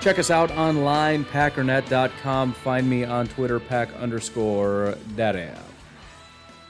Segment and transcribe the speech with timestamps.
[0.00, 2.54] Check us out online, packernet.com.
[2.54, 5.58] Find me on Twitter, pack underscore data.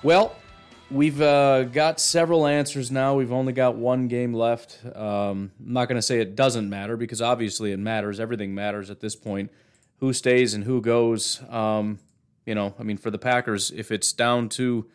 [0.03, 0.35] Well,
[0.91, 3.15] we've uh, got several answers now.
[3.15, 4.85] We've only got one game left.
[4.97, 8.19] Um, I'm not going to say it doesn't matter because obviously it matters.
[8.19, 9.53] Everything matters at this point.
[9.99, 11.41] Who stays and who goes.
[11.49, 12.01] Um,
[12.45, 14.89] you know, I mean, for the Packers, if it's down to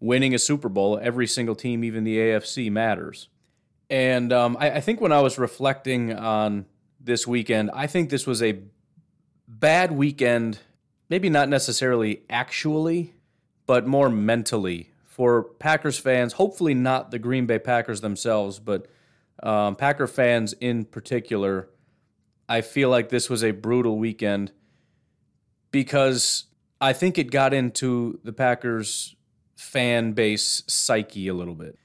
[0.00, 3.28] winning a Super Bowl, every single team, even the AFC, matters.
[3.88, 6.66] And um, I, I, think when I was reflecting on
[7.00, 8.60] this weekend, I think this was a
[9.48, 10.58] bad weekend,
[11.08, 13.14] maybe not necessarily actually,
[13.66, 16.34] but more mentally for Packers fans.
[16.34, 18.86] Hopefully, not the Green Bay Packers themselves, but
[19.42, 21.68] um, Packer fans in particular.
[22.48, 24.52] I feel like this was a brutal weekend
[25.70, 26.44] because
[26.80, 29.14] I think it got into the Packers
[29.56, 31.78] fan base psyche a little bit.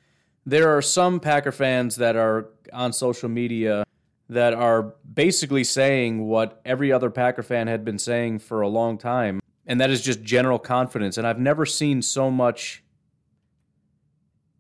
[0.46, 3.86] There are some Packer fans that are on social media
[4.30, 8.98] that are basically saying what every other Packer fan had been saying for a long
[8.98, 11.18] time, and that is just general confidence.
[11.18, 12.84] And I've never seen so much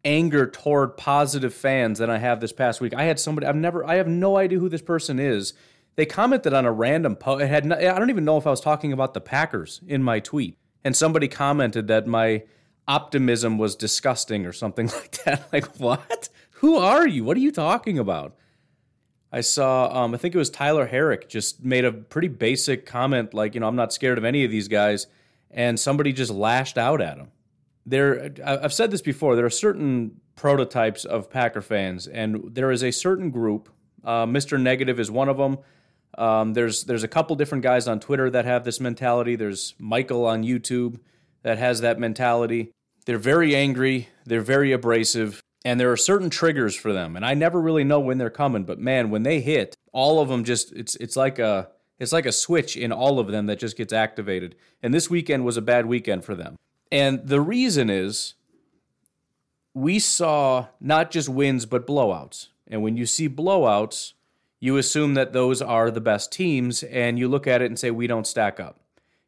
[0.03, 2.93] anger toward positive fans than I have this past week.
[2.93, 5.53] I had somebody I've never I have no idea who this person is.
[5.95, 7.43] They commented on a random post.
[7.43, 10.03] It had no, I don't even know if I was talking about the Packers in
[10.03, 10.57] my tweet.
[10.83, 12.43] And somebody commented that my
[12.87, 15.51] optimism was disgusting or something like that.
[15.51, 16.29] Like, what?
[16.59, 17.23] Who are you?
[17.23, 18.35] What are you talking about?
[19.35, 23.33] I saw, um, I think it was Tyler Herrick just made a pretty basic comment,
[23.33, 25.07] like, you know, I'm not scared of any of these guys.
[25.51, 27.31] And somebody just lashed out at him.
[27.85, 32.81] There, I've said this before, there are certain prototypes of Packer fans, and there is
[32.81, 33.67] a certain group.
[34.05, 34.59] Uh, Mr.
[34.59, 35.57] Negative is one of them.
[36.17, 39.35] Um, there's there's a couple different guys on Twitter that have this mentality.
[39.35, 40.99] There's Michael on YouTube
[41.43, 42.71] that has that mentality.
[43.05, 47.15] They're very angry, they're very abrasive, and there are certain triggers for them.
[47.15, 50.29] And I never really know when they're coming, but man, when they hit, all of
[50.29, 53.59] them just it's it's like a it's like a switch in all of them that
[53.59, 54.55] just gets activated.
[54.83, 56.55] And this weekend was a bad weekend for them.
[56.91, 58.35] And the reason is
[59.73, 62.49] we saw not just wins but blowouts.
[62.67, 64.13] And when you see blowouts,
[64.59, 67.89] you assume that those are the best teams and you look at it and say
[67.89, 68.79] we don't stack up.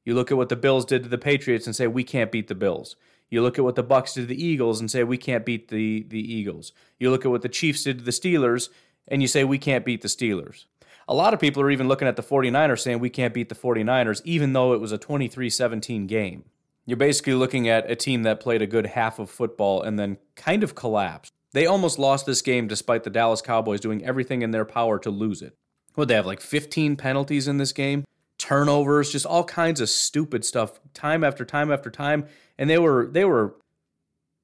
[0.06, 2.48] You look at what the Bills did to the Patriots and say we can't beat
[2.48, 2.96] the Bills.
[3.30, 5.68] You look at what the Bucks did to the Eagles and say we can't beat
[5.70, 6.72] the the Eagles.
[7.00, 8.70] You look at what the Chiefs did to the Steelers
[9.08, 10.66] and you say we can't beat the Steelers.
[11.08, 13.56] A lot of people are even looking at the 49ers saying we can't beat the
[13.56, 16.46] 49ers even though it was a 23-17 game.
[16.86, 20.18] You're basically looking at a team that played a good half of football and then
[20.36, 21.34] kind of collapsed.
[21.54, 25.10] They almost lost this game despite the Dallas Cowboys doing everything in their power to
[25.10, 25.54] lose it.
[25.96, 28.06] What they have like 15 penalties in this game?
[28.38, 32.26] Turnovers, just all kinds of stupid stuff, time after time after time,
[32.58, 33.56] and they were they were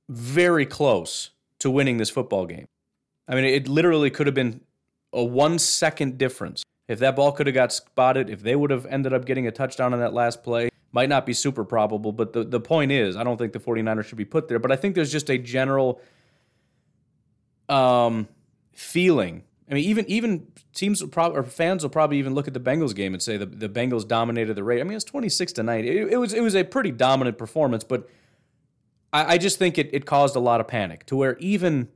[0.09, 2.65] very close to winning this football game.
[3.27, 4.61] I mean, it literally could have been
[5.13, 6.63] a one second difference.
[6.87, 9.51] If that ball could have got spotted, if they would have ended up getting a
[9.51, 12.11] touchdown on that last play, might not be super probable.
[12.11, 14.59] But the, the point is, I don't think the 49ers should be put there.
[14.59, 16.01] But I think there's just a general
[17.69, 18.27] um,
[18.73, 22.53] feeling I mean, even even teams will probably or fans will probably even look at
[22.53, 24.81] the Bengals game and say the, the Bengals dominated the rate.
[24.81, 25.85] I mean, it's twenty six to nine.
[25.85, 28.09] It, it, was it was a pretty dominant performance, but
[29.13, 31.88] I, I, just think it, it caused a lot of panic to where even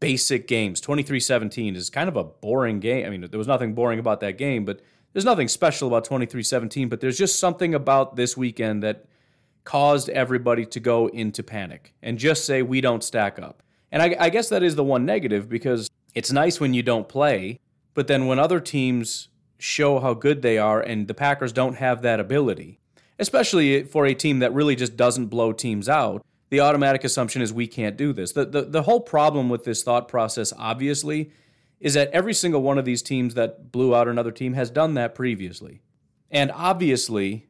[0.00, 3.06] basic games 23-17 is kind of a boring game.
[3.06, 4.80] I mean, there was nothing boring about that game, but
[5.12, 9.06] there's nothing special about 23-17, but there's just something about this weekend that
[9.64, 13.62] caused everybody to go into panic and just say we don't stack up.
[13.92, 17.08] And I, I guess that is the one negative because it's nice when you don't
[17.08, 17.60] play,
[17.94, 22.02] but then when other teams show how good they are and the Packers don't have
[22.02, 22.78] that ability,
[23.18, 27.52] especially for a team that really just doesn't blow teams out, the automatic assumption is
[27.52, 28.32] we can't do this.
[28.32, 31.30] The, the, the whole problem with this thought process, obviously,
[31.80, 34.94] is that every single one of these teams that blew out another team has done
[34.94, 35.82] that previously.
[36.30, 37.46] And obviously,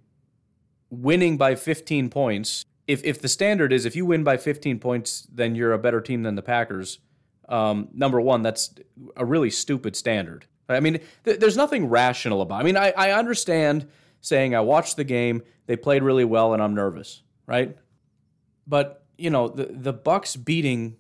[0.90, 5.26] winning by 15 points, if, if the standard is if you win by 15 points,
[5.32, 6.98] then you're a better team than the Packers,
[7.48, 8.74] um, number one, that's
[9.16, 10.46] a really stupid standard.
[10.68, 12.56] I mean, th- there's nothing rational about.
[12.56, 12.60] It.
[12.60, 13.88] I mean, I, I understand
[14.20, 17.76] saying I watched the game, they played really well, and I'm nervous, right?
[18.66, 20.96] But you know, the the Bucs beating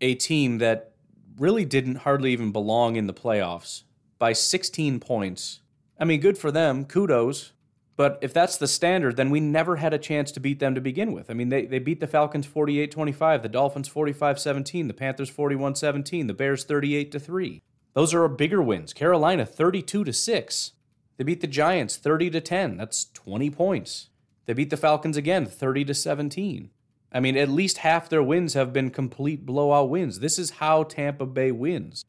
[0.00, 0.92] a team that
[1.38, 3.84] really didn't hardly even belong in the playoffs
[4.18, 5.60] by 16 points.
[5.98, 6.84] I mean, good for them.
[6.84, 7.52] Kudos.
[7.98, 10.80] But if that's the standard, then we never had a chance to beat them to
[10.80, 11.32] begin with.
[11.32, 15.28] I mean, they, they beat the Falcons 48 25, the Dolphins 45 17, the Panthers
[15.28, 17.60] 41 17, the Bears 38 3.
[17.94, 18.92] Those are our bigger wins.
[18.92, 20.72] Carolina 32 to 6.
[21.16, 22.76] They beat the Giants 30 to 10.
[22.76, 24.10] That's 20 points.
[24.46, 26.70] They beat the Falcons again 30 to 17.
[27.10, 30.20] I mean, at least half their wins have been complete blowout wins.
[30.20, 32.04] This is how Tampa Bay wins.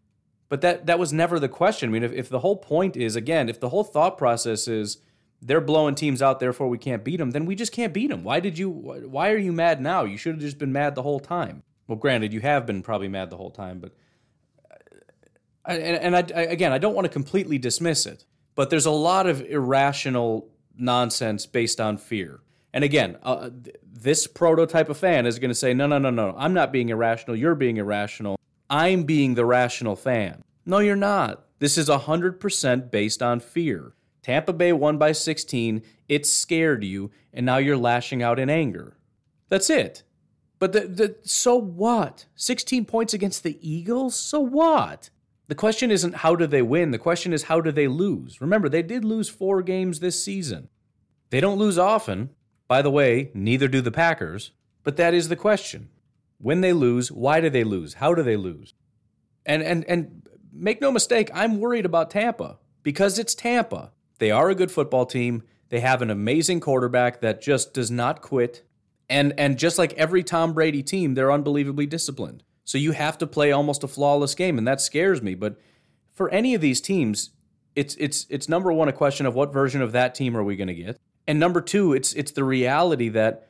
[0.49, 1.89] But that that was never the question.
[1.89, 4.99] I mean, if, if the whole point is again, if the whole thought process is
[5.41, 8.23] they're blowing teams out, therefore we can't beat them, then we just can't beat them.
[8.23, 8.69] Why did you?
[8.69, 10.03] Why are you mad now?
[10.03, 11.63] You should have just been mad the whole time.
[11.87, 13.93] Well, granted, you have been probably mad the whole time, but
[15.65, 18.25] and, and I, again, I don't want to completely dismiss it,
[18.55, 22.39] but there's a lot of irrational nonsense based on fear.
[22.73, 23.49] And again, uh,
[23.83, 26.89] this prototype of fan is going to say, no, no, no, no, I'm not being
[26.89, 27.35] irrational.
[27.35, 28.37] You're being irrational.
[28.69, 30.43] I'm being the rational fan.
[30.65, 31.45] No, you're not.
[31.59, 33.93] This is 100% based on fear.
[34.29, 35.81] Tampa Bay won by 16.
[36.07, 38.95] It scared you, and now you're lashing out in anger.
[39.47, 40.03] That's it.
[40.59, 42.27] But the, the, so what?
[42.35, 44.13] 16 points against the Eagles?
[44.15, 45.09] So what?
[45.47, 48.39] The question isn't how do they win, the question is how do they lose.
[48.39, 50.69] Remember, they did lose four games this season.
[51.31, 52.29] They don't lose often.
[52.67, 54.51] By the way, neither do the Packers.
[54.83, 55.89] But that is the question.
[56.37, 57.95] When they lose, why do they lose?
[57.95, 58.75] How do they lose?
[59.43, 63.91] And and and make no mistake, I'm worried about Tampa because it's Tampa.
[64.19, 65.43] They are a good football team.
[65.69, 68.63] They have an amazing quarterback that just does not quit.
[69.09, 72.43] And and just like every Tom Brady team, they're unbelievably disciplined.
[72.63, 75.33] So you have to play almost a flawless game, and that scares me.
[75.33, 75.59] But
[76.11, 77.31] for any of these teams,
[77.75, 80.55] it's it's it's number one a question of what version of that team are we
[80.55, 83.49] going to get, and number two, it's it's the reality that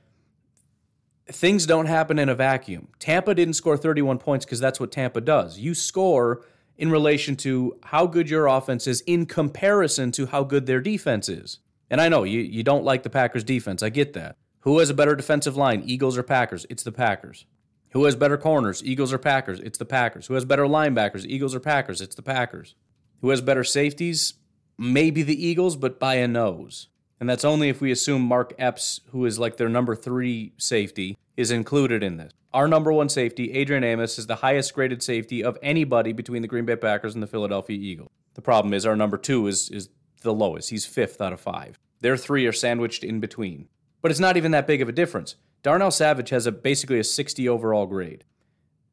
[1.28, 2.88] things don't happen in a vacuum.
[3.00, 5.60] Tampa didn't score 31 points because that's what Tampa does.
[5.60, 6.46] You score
[6.80, 11.28] in relation to how good your offense is in comparison to how good their defense
[11.28, 11.60] is.
[11.90, 13.84] And I know you, you don't like the Packers defense.
[13.84, 14.38] I get that.
[14.62, 16.66] Who has a better defensive line, Eagles or Packers?
[16.70, 17.46] It's the Packers.
[17.92, 19.60] Who has better corners, Eagles or Packers?
[19.60, 20.28] It's the Packers.
[20.28, 22.02] Who has better linebackers, Eagles or Packers?
[22.02, 22.76] It's the Packers.
[23.22, 24.36] Who has better safeties?
[24.78, 26.88] Maybe the Eagles, but by a nose.
[27.20, 31.18] And that's only if we assume Marcus Epps, who is like their number three safety,
[31.36, 32.32] is included in this.
[32.54, 36.48] Our number one safety, Adrian Amos, is the highest graded safety of anybody between the
[36.48, 38.10] Green Bay Packers and the Philadelphia Eagles.
[38.34, 39.90] The problem is our number two is, is
[40.22, 40.70] the lowest.
[40.70, 41.78] He's fifth out of five.
[42.02, 43.68] Their three are sandwiched in between.
[44.02, 45.36] But it's not even that big of a difference.
[45.62, 48.24] Darnell Savage has a basically a 60 overall grade.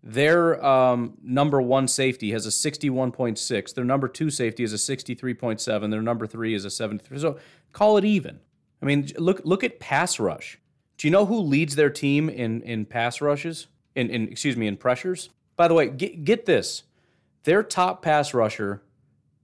[0.08, 3.74] Their um, number one safety has a 61.6.
[3.74, 5.90] Their number two safety is a 63.7.
[5.90, 7.18] Their number three is a 73.
[7.18, 7.38] So
[7.72, 8.38] call it even.
[8.80, 10.60] I mean, look look at pass rush.
[10.96, 13.66] Do you know who leads their team in in pass rushes?
[13.96, 15.30] In, in excuse me, in pressures.
[15.56, 16.84] By the way, get, get this:
[17.42, 18.82] their top pass rusher,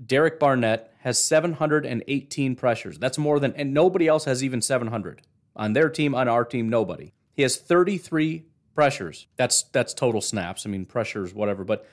[0.04, 3.00] Derek Barnett, has 718 pressures.
[3.00, 5.22] That's more than, and nobody else has even 700
[5.56, 6.14] on their team.
[6.14, 7.14] On our team, nobody.
[7.34, 9.26] He has 33 pressures.
[9.36, 10.66] That's that's total snaps.
[10.66, 11.64] I mean pressures, whatever.
[11.64, 11.86] But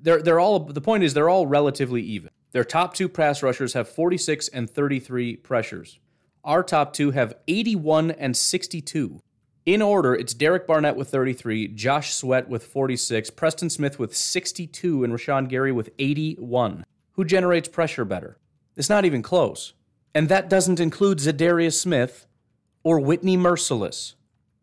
[0.00, 0.60] they're they're all.
[0.60, 2.30] The point is they're all relatively even.
[2.52, 5.98] Their top two pass rushers have 46 and 33 pressures.
[6.44, 9.20] Our top two have 81 and 62.
[9.66, 15.02] In order, it's Derek Barnett with 33, Josh Sweat with 46, Preston Smith with 62,
[15.02, 16.84] and Rashan Gary with 81.
[17.12, 18.36] Who generates pressure better?
[18.76, 19.72] It's not even close.
[20.14, 22.26] And that doesn't include Za'Darius Smith
[22.82, 24.14] or Whitney Mercilus.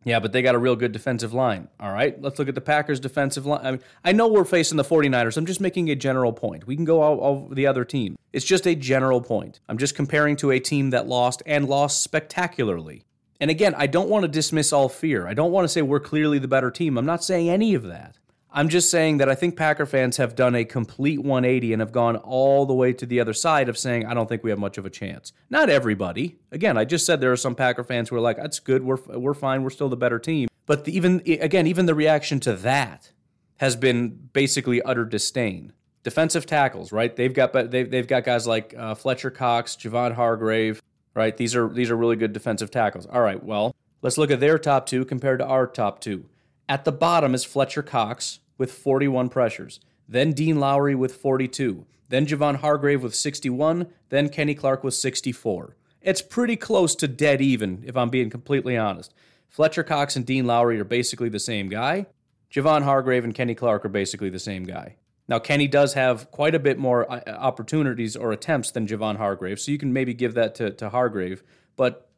[0.03, 1.67] Yeah, but they got a real good defensive line.
[1.79, 3.61] All right, let's look at the Packers' defensive line.
[3.63, 5.37] I, mean, I know we're facing the 49ers.
[5.37, 6.65] I'm just making a general point.
[6.65, 8.17] We can go all, all the other team.
[8.33, 9.59] It's just a general point.
[9.69, 13.03] I'm just comparing to a team that lost and lost spectacularly.
[13.39, 15.27] And again, I don't want to dismiss all fear.
[15.27, 16.97] I don't want to say we're clearly the better team.
[16.97, 18.17] I'm not saying any of that.
[18.53, 21.93] I'm just saying that I think Packer fans have done a complete 180 and have
[21.93, 24.59] gone all the way to the other side of saying, I don't think we have
[24.59, 25.31] much of a chance.
[25.49, 26.37] Not everybody.
[26.51, 28.97] Again, I just said there are some Packer fans who are like, that's good, we're,
[29.07, 30.49] we're fine, we're still the better team.
[30.65, 33.11] But the, even, again, even the reaction to that
[33.57, 35.71] has been basically utter disdain.
[36.03, 37.15] Defensive tackles, right?
[37.15, 40.81] They've got they've, they've got guys like uh, Fletcher Cox, Javon Hargrave,
[41.13, 41.37] right?
[41.37, 43.05] These are these are really good defensive tackles.
[43.05, 46.25] All right, well, let's look at their top two compared to our top two.
[46.71, 52.25] At the bottom is Fletcher Cox with 41 pressures, then Dean Lowry with 42, then
[52.25, 55.75] Javon Hargrave with 61, then Kenny Clark with 64.
[56.01, 59.13] It's pretty close to dead even, if I'm being completely honest.
[59.49, 62.05] Fletcher Cox and Dean Lowry are basically the same guy.
[62.49, 64.95] Javon Hargrave and Kenny Clark are basically the same guy.
[65.27, 69.59] Now, Kenny does have quite a bit more uh, opportunities or attempts than Javon Hargrave,
[69.59, 71.43] so you can maybe give that to, to Hargrave.
[71.75, 72.09] But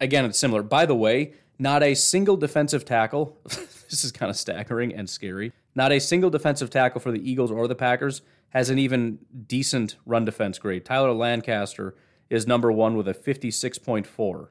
[0.00, 0.62] again, it's similar.
[0.62, 3.38] By the way, not a single defensive tackle.
[3.44, 5.52] this is kind of staggering and scary.
[5.74, 9.96] Not a single defensive tackle for the Eagles or the Packers has an even decent
[10.06, 10.84] run defense grade.
[10.84, 11.94] Tyler Lancaster
[12.30, 14.48] is number one with a 56.4.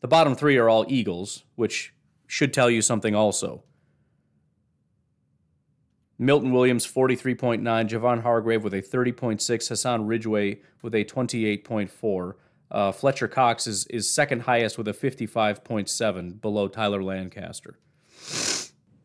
[0.00, 1.94] The bottom three are all Eagles, which
[2.26, 3.62] should tell you something also.
[6.18, 7.62] Milton Williams, 43.9.
[7.88, 9.68] Javon Hargrave with a 30.6.
[9.68, 12.34] Hassan Ridgeway with a 28.4.
[12.70, 17.78] Uh, Fletcher Cox is, is second highest with a 55.7 below Tyler Lancaster.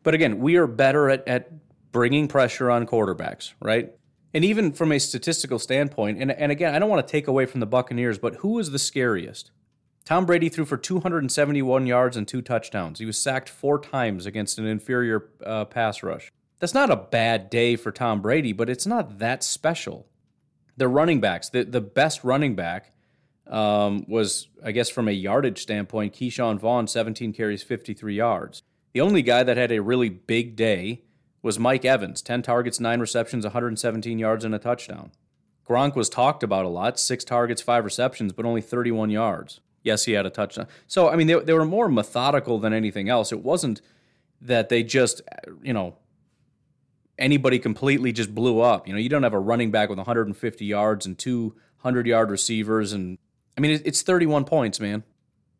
[0.02, 1.50] But again, we are better at, at
[1.90, 3.92] bringing pressure on quarterbacks, right?
[4.32, 7.46] And even from a statistical standpoint, and, and again, I don't want to take away
[7.46, 9.50] from the Buccaneers, but who is the scariest?
[10.04, 13.00] Tom Brady threw for 271 yards and two touchdowns.
[13.00, 16.30] He was sacked four times against an inferior uh, pass rush.
[16.60, 20.06] That's not a bad day for Tom Brady, but it's not that special.
[20.76, 22.92] The running backs, the, the best running back
[23.46, 28.62] um, was, I guess, from a yardage standpoint, Ke'Shawn Vaughn, 17 carries, 53 yards.
[28.92, 31.02] The only guy that had a really big day
[31.42, 35.12] was Mike Evans, 10 targets, 9 receptions, 117 yards, and a touchdown.
[35.68, 39.60] Gronk was talked about a lot, 6 targets, 5 receptions, but only 31 yards.
[39.82, 40.66] Yes, he had a touchdown.
[40.86, 43.30] So, I mean, they, they were more methodical than anything else.
[43.30, 43.80] It wasn't
[44.40, 45.22] that they just,
[45.62, 45.96] you know,
[47.18, 48.86] anybody completely just blew up.
[48.86, 52.30] You know, you don't have a running back with 150 yards and two 100 yard
[52.30, 52.92] receivers.
[52.92, 53.18] And
[53.56, 55.04] I mean, it's 31 points, man.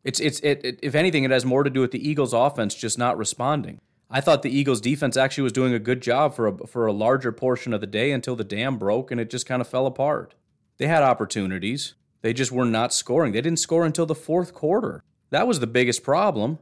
[0.03, 2.75] It's, it's, it, it, if anything, it has more to do with the Eagles' offense
[2.75, 3.79] just not responding.
[4.09, 6.93] I thought the Eagles' defense actually was doing a good job for a, for a
[6.93, 9.85] larger portion of the day until the dam broke and it just kind of fell
[9.85, 10.33] apart.
[10.77, 11.95] They had opportunities.
[12.21, 13.33] They just were not scoring.
[13.33, 15.03] They didn't score until the fourth quarter.
[15.29, 16.59] That was the biggest problem.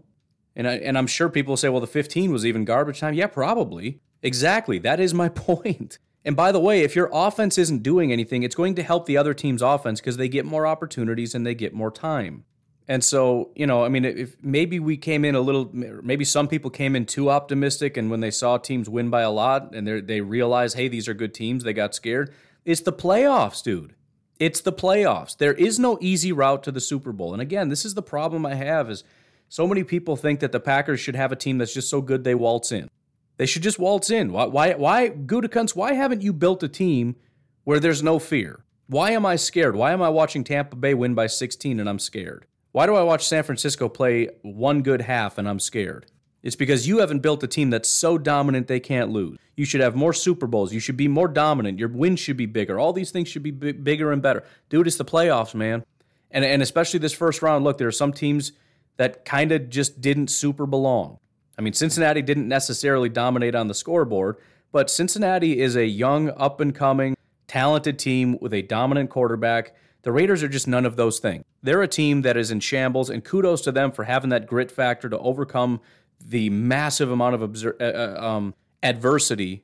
[0.56, 3.14] And, I, and I'm sure people say, well, the 15 was even garbage time.
[3.14, 4.00] Yeah, probably.
[4.24, 4.80] Exactly.
[4.80, 6.00] That is my point.
[6.26, 9.16] And by the way, if your offense isn't doing anything, it's going to help the
[9.16, 12.44] other team's offense because they get more opportunities and they get more time.
[12.88, 16.48] And so, you know, I mean, if maybe we came in a little, maybe some
[16.48, 19.88] people came in too optimistic, and when they saw teams win by a lot and
[19.88, 22.34] they realize, hey, these are good teams, they got scared.
[22.64, 23.96] It's the playoffs, dude.
[24.40, 25.38] It's the playoffs.
[25.38, 27.34] There is no easy route to the Super Bowl.
[27.34, 29.04] And again, this is the problem I have is
[29.48, 32.24] so many people think that the Packers should have a team that's just so good
[32.24, 32.90] they waltz in.
[33.38, 34.32] They should just waltz in.
[34.32, 37.16] Why, why, why, why haven't you built a team
[37.64, 38.64] where there's no fear?
[38.88, 39.76] Why am I scared?
[39.76, 42.46] Why am I watching Tampa Bay win by 16 and I'm scared?
[42.72, 46.06] Why do I watch San Francisco play one good half and I'm scared?
[46.44, 49.40] It's because you haven't built a team that's so dominant they can't lose.
[49.56, 50.72] You should have more Super Bowls.
[50.72, 51.80] You should be more dominant.
[51.80, 52.80] Your wins should be bigger.
[52.80, 54.44] All these things should be b- bigger and better.
[54.70, 55.84] Dude, it's the playoffs, man.
[56.30, 57.64] And, and especially this first round.
[57.64, 58.52] Look, there are some teams
[58.98, 61.18] that kind of just didn't super belong.
[61.58, 64.38] I mean, Cincinnati didn't necessarily dominate on the scoreboard,
[64.72, 67.16] but Cincinnati is a young, up and coming,
[67.48, 69.74] talented team with a dominant quarterback.
[70.02, 71.44] The Raiders are just none of those things.
[71.64, 74.72] They're a team that is in shambles, and kudos to them for having that grit
[74.72, 75.82] factor to overcome
[76.20, 79.64] the massive amount of obser- uh, uh um, adversity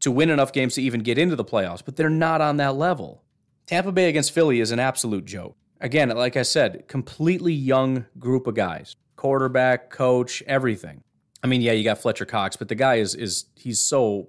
[0.00, 2.74] to win enough games to even get into the playoffs, but they're not on that
[2.74, 3.22] level.
[3.66, 5.56] Tampa Bay against Philly is an absolute joke.
[5.80, 11.02] Again, like I said, completely young group of guys quarterback, coach, everything.
[11.42, 14.28] I mean, yeah, you got Fletcher Cox, but the guy is is he's so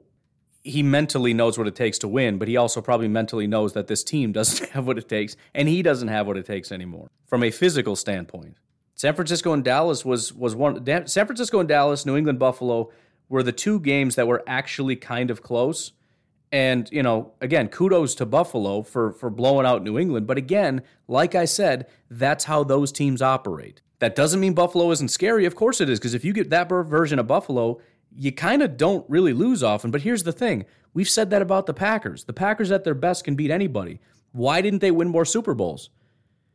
[0.61, 3.87] he mentally knows what it takes to win, but he also probably mentally knows that
[3.87, 7.09] this team doesn't have what it takes, and he doesn't have what it takes anymore
[7.25, 8.57] from a physical standpoint.
[8.95, 10.85] San Francisco and Dallas was was one.
[10.85, 12.91] San Francisco and Dallas, New England, Buffalo
[13.29, 15.93] were the two games that were actually kind of close.
[16.51, 20.27] And you know, again, kudos to Buffalo for for blowing out New England.
[20.27, 23.81] But again, like I said, that's how those teams operate.
[23.99, 25.45] That doesn't mean Buffalo isn't scary.
[25.45, 27.79] Of course it is, because if you get that version of Buffalo,
[28.15, 29.91] you kind of don't really lose often.
[29.91, 32.23] But here's the thing we've said that about the Packers.
[32.23, 33.99] The Packers at their best can beat anybody.
[34.31, 35.89] Why didn't they win more Super Bowls?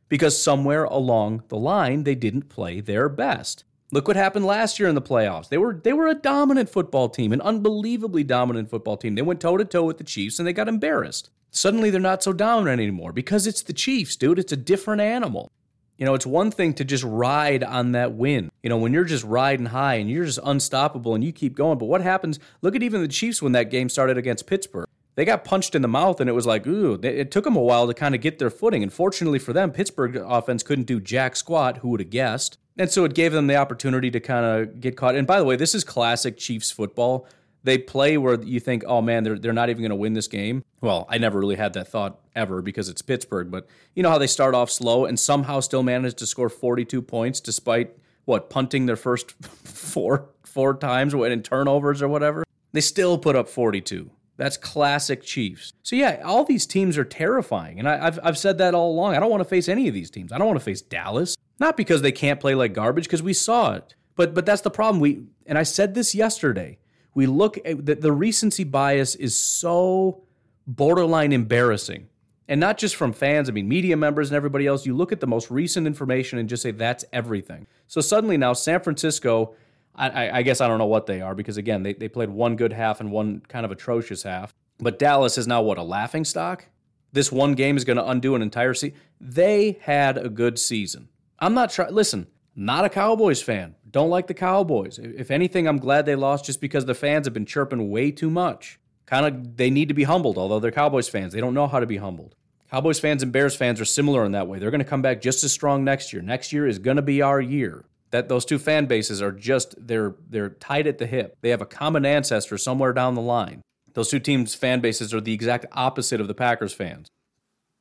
[0.09, 3.65] Because somewhere along the line, they didn't play their best.
[3.91, 5.49] Look what happened last year in the playoffs.
[5.49, 9.15] They were they were a dominant football team, an unbelievably dominant football team.
[9.15, 11.31] They went toe to toe with the Chiefs and they got embarrassed.
[11.51, 14.39] Suddenly they're not so dominant anymore because it's the Chiefs, dude.
[14.39, 15.53] It's a different animal.
[15.97, 18.51] You know, it's one thing to just ride on that win.
[18.63, 21.79] You know, when you're just riding high and you're just unstoppable and you keep going.
[21.79, 22.41] But what happens?
[22.63, 24.89] Look at even the Chiefs when that game started against Pittsburgh.
[25.17, 27.61] They got punched in the mouth and it was like, ooh, it took them a
[27.61, 28.83] while to kind of get their footing.
[28.83, 31.79] And fortunately for them, Pittsburgh offense couldn't do jack squat.
[31.79, 32.59] Who would have guessed?
[32.77, 35.15] And so it gave them the opportunity to kind of get caught.
[35.15, 37.29] And by the way, this is classic Chiefs football
[37.65, 40.29] they play where you think, oh man, they're, they're not even going to win this
[40.29, 40.63] game.
[40.81, 44.19] Well, I never really had that thought ever because it's Pittsburgh, but you know how
[44.19, 48.87] they start off slow and somehow still manage to score 42 points despite what punting
[48.87, 49.33] their first
[49.65, 52.45] four four times in turnovers or whatever.
[52.73, 54.11] They still put up 42.
[54.37, 55.73] That's classic Chiefs.
[55.83, 59.15] So yeah, all these teams are terrifying, and I, have I've said that all along.
[59.15, 60.33] I don't want to face any of these teams.
[60.33, 63.33] I don't want to face Dallas, not because they can't play like garbage, because we
[63.33, 63.95] saw it.
[64.17, 65.01] But but that's the problem.
[65.01, 66.79] We and I said this yesterday
[67.15, 70.23] we look at the, the recency bias is so
[70.67, 72.09] borderline embarrassing
[72.49, 74.85] And not just from fans, I mean, media members and everybody else.
[74.85, 77.67] You look at the most recent information and just say that's everything.
[77.87, 79.55] So suddenly now, San Francisco,
[79.95, 82.57] I, I guess I don't know what they are because, again, they, they played one
[82.57, 84.53] good half and one kind of atrocious half.
[84.79, 86.67] But Dallas is now what, a laughing stock?
[87.13, 88.99] This one game is going to undo an entire season.
[89.21, 91.09] They had a good season.
[91.39, 93.77] I'm not trying, listen, not a Cowboys fan.
[93.95, 94.99] Don't like the Cowboys.
[94.99, 98.29] If anything, I'm glad they lost just because the fans have been chirping way too
[98.29, 101.33] much kind of they need to be humbled, although they're Cowboys fans.
[101.33, 102.35] They don't know how to be humbled.
[102.71, 104.59] Cowboys fans and Bears fans are similar in that way.
[104.59, 106.23] They're going to come back just as strong next year.
[106.23, 107.85] Next year is going to be our year.
[108.11, 111.37] That those two fan bases are just they're they're tied at the hip.
[111.41, 113.63] They have a common ancestor somewhere down the line.
[113.95, 117.09] Those two teams' fan bases are the exact opposite of the Packers fans.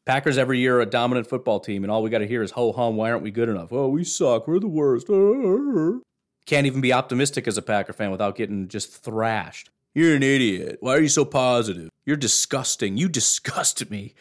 [0.06, 2.52] Packers every year are a dominant football team, and all we got to hear is
[2.52, 2.98] ho hum.
[2.98, 3.72] Why aren't we good enough?
[3.72, 4.48] Oh, we suck.
[4.48, 5.08] We're the worst.
[6.46, 9.70] Can't even be optimistic as a Packer fan without getting just thrashed.
[9.96, 10.78] You're an idiot.
[10.82, 11.90] Why are you so positive?
[12.06, 12.98] You're disgusting.
[12.98, 14.14] You disgust me.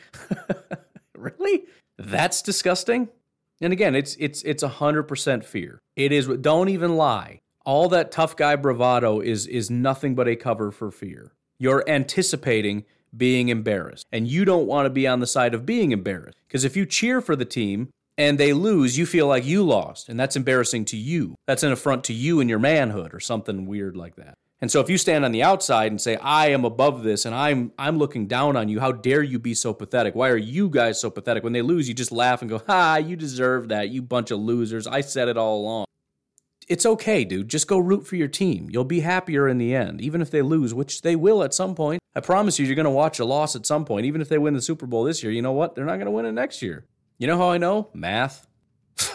[1.17, 1.65] really?
[1.99, 3.09] That's disgusting?
[3.61, 5.81] And again, it's it's it's 100% fear.
[5.97, 7.41] It is don't even lie.
[7.65, 11.33] All that tough guy bravado is is nothing but a cover for fear.
[11.59, 12.85] You're anticipating
[13.17, 14.07] being embarrassed.
[14.13, 16.39] And you don't want to be on the side of being embarrassed.
[16.47, 20.09] Because if you cheer for the team and they lose, you feel like you lost.
[20.09, 21.35] And that's embarrassing to you.
[21.47, 24.35] That's an affront to you and your manhood or something weird like that.
[24.61, 27.35] And so if you stand on the outside and say, I am above this and
[27.35, 30.15] I'm I'm looking down on you, how dare you be so pathetic?
[30.15, 31.43] Why are you guys so pathetic?
[31.43, 34.39] When they lose, you just laugh and go, Ha, you deserve that, you bunch of
[34.39, 34.87] losers.
[34.87, 35.87] I said it all along.
[36.73, 37.51] It's okay, dude.
[37.51, 38.69] Just go root for your team.
[38.71, 41.75] You'll be happier in the end, even if they lose, which they will at some
[41.75, 42.01] point.
[42.15, 44.07] I promise you, you're going to watch a loss at some point.
[44.07, 45.75] Even if they win the Super Bowl this year, you know what?
[45.75, 46.87] They're not going to win it next year.
[47.19, 47.91] You know how I know?
[47.93, 48.47] Math.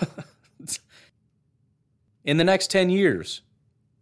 [2.23, 3.41] in the next 10 years,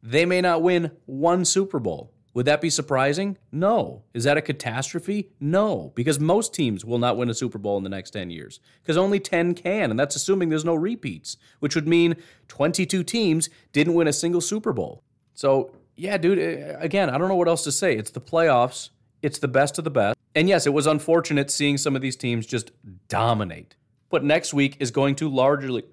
[0.04, 2.12] they may not win one Super Bowl.
[2.36, 3.38] Would that be surprising?
[3.54, 4.04] No.
[4.14, 5.30] Is that a catastrophe?
[5.40, 8.60] No, because most teams will not win a Super Bowl in the next 10 years,
[8.84, 12.18] because only 10 can, and that's assuming there's no repeats, which would mean
[12.50, 15.02] 22 teams didn't win a single Super Bowl.
[15.34, 17.96] So, yeah, dude, eh, again, I don't know what else to say.
[17.96, 18.90] It's the playoffs,
[19.22, 20.18] it's the best of the best.
[20.36, 22.72] And yes, it was unfortunate seeing some of these teams just
[23.08, 23.78] dominate.
[24.10, 25.84] But next week is going to largely,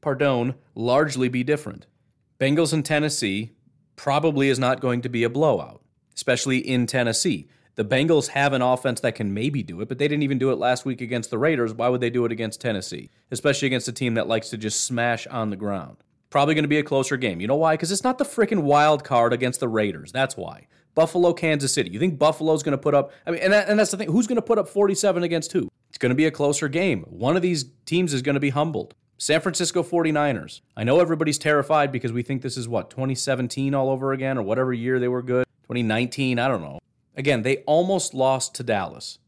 [0.00, 1.86] pardon, largely be different.
[2.40, 3.50] Bengals and Tennessee
[3.96, 5.79] probably is not going to be a blowout,
[6.20, 7.48] especially in Tennessee.
[7.76, 10.50] The Bengals have an offense that can maybe do it, but they didn't even do
[10.50, 11.72] it last week against the Raiders.
[11.72, 13.08] Why would they do it against Tennessee?
[13.30, 15.96] Especially against a team that likes to just smash on the ground.
[16.28, 17.40] Probably going to be a closer game.
[17.40, 17.72] You know why?
[17.72, 20.12] Because it's not the freaking wild card against the Raiders.
[20.12, 20.66] That's why.
[20.94, 21.90] Buffalo, Kansas City.
[21.90, 23.12] You think Buffalo's going to put up?
[23.26, 24.12] I mean, and, that, and that's the thing.
[24.12, 25.70] Who's going to put up 47 against who?
[25.88, 27.04] It's going to be a closer game.
[27.08, 28.94] One of these teams is going to be humbled.
[29.16, 30.60] San Francisco 49ers.
[30.76, 34.42] I know everybody's terrified because we think this is what, 2017 all over again or
[34.42, 35.46] whatever year they were good?
[35.70, 36.80] 2019, I don't know.
[37.16, 39.20] Again, they almost lost to Dallas.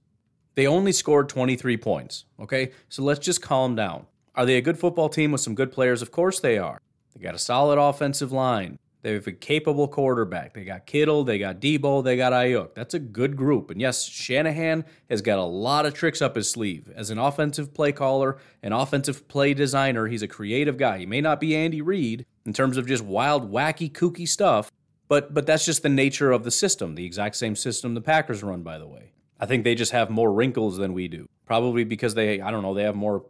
[0.57, 2.73] They only scored 23 points, okay?
[2.89, 4.07] So let's just calm down.
[4.35, 6.03] Are they a good football team with some good players?
[6.03, 6.81] Of course they are.
[7.15, 8.81] They got a solid offensive line.
[9.03, 10.53] They have a capable quarterback.
[10.53, 12.75] They got Kittle, they got Deebo, they got Aiyuk.
[12.75, 13.71] That's a good group.
[13.71, 16.91] And yes, Shanahan has got a lot of tricks up his sleeve.
[16.97, 20.99] As an offensive play caller, an offensive play designer, he's a creative guy.
[20.99, 24.73] He may not be Andy Reid in terms of just wild, wacky, kooky stuff,
[25.13, 26.95] but but that's just the nature of the system.
[26.95, 29.13] The exact same system the Packers run, by the way.
[29.39, 31.29] I think they just have more wrinkles than we do.
[31.45, 33.27] Probably because they, I don't know, they have more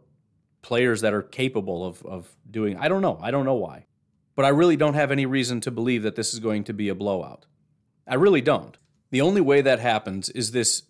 [0.61, 2.77] players that are capable of of doing.
[2.77, 3.19] I don't know.
[3.21, 3.87] I don't know why.
[4.33, 6.87] But I really don't have any reason to believe that this is going to be
[6.87, 7.47] a blowout.
[8.07, 8.77] I really don't.
[9.11, 10.83] The only way that happens is this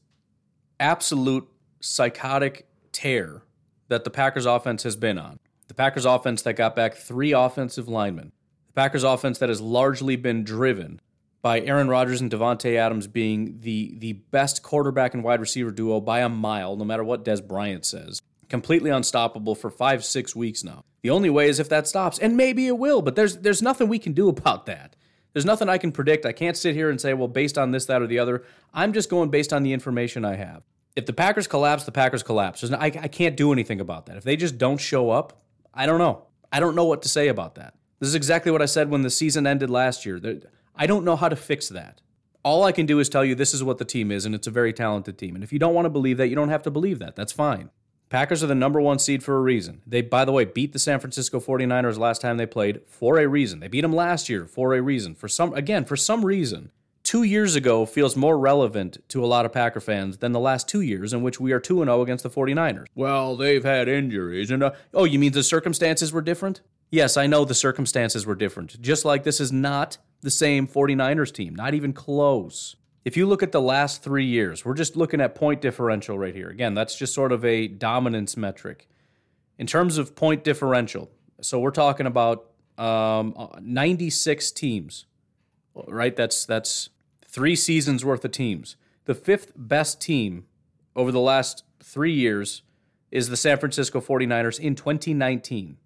[0.80, 1.50] absolute
[1.82, 3.42] psychotic tear
[3.88, 5.40] that the Packers offense has been on.
[5.70, 8.32] The Packers offense that got back three offensive linemen.
[8.76, 11.00] Packers offense that has largely been driven
[11.42, 16.00] by Aaron Rodgers and Davante Adams being the the best quarterback and wide receiver duo
[16.00, 18.22] by a mile, no matter what Dez Bryant says.
[18.50, 20.84] Completely unstoppable for five, six weeks now.
[21.02, 23.90] The only way is if that stops, and maybe it will, but there's there's nothing
[23.90, 24.96] we can do about that.
[25.34, 26.26] There's nothing I can predict.
[26.26, 28.44] I can't sit here and say, well, based on this, that, or the other.
[28.74, 30.62] I'm just going based on the information I have.
[30.96, 32.64] If the Packers collapse, the Packers collapse.
[32.64, 34.18] No, I, I can't do anything about that.
[34.18, 35.42] If they just don't show up,
[35.74, 36.28] I don't know.
[36.52, 37.74] I don't know what to say about that.
[38.04, 40.20] This is exactly what I said when the season ended last year.
[40.76, 42.02] I don't know how to fix that.
[42.44, 44.46] All I can do is tell you this is what the team is, and it's
[44.46, 45.36] a very talented team.
[45.36, 47.16] And if you don't want to believe that, you don't have to believe that.
[47.16, 47.70] That's fine.
[48.10, 49.84] Packers are the number one seed for a reason.
[49.88, 53.26] They, by the way, beat the San Francisco 49ers last time they played for a
[53.26, 53.62] reason.
[53.62, 55.16] They beat them last year for a reason.
[55.16, 56.72] For some, again, for some reason.
[57.04, 60.68] Two years ago feels more relevant to a lot of Packer fans than the last
[60.68, 62.88] two years in which we are 2 0 against the 49ers.
[62.96, 64.52] Well, they've had injuries.
[64.52, 66.60] and uh, Oh, you mean the circumstances were different?
[66.94, 68.80] Yes, I know the circumstances were different.
[68.80, 72.76] Just like this is not the same 49ers team, not even close.
[73.04, 76.36] If you look at the last three years, we're just looking at point differential right
[76.36, 76.52] here.
[76.52, 78.88] Again, that's just sort of a dominance metric.
[79.58, 81.10] In terms of point differential,
[81.42, 85.08] so we're talking about um, 96 teams,
[85.88, 86.16] right?
[86.16, 86.90] That's that's
[87.26, 88.76] three seasons worth of teams.
[89.06, 90.46] The fifth best team
[90.96, 92.62] over the last three years
[93.10, 95.78] is the San Francisco 49ers in 2019.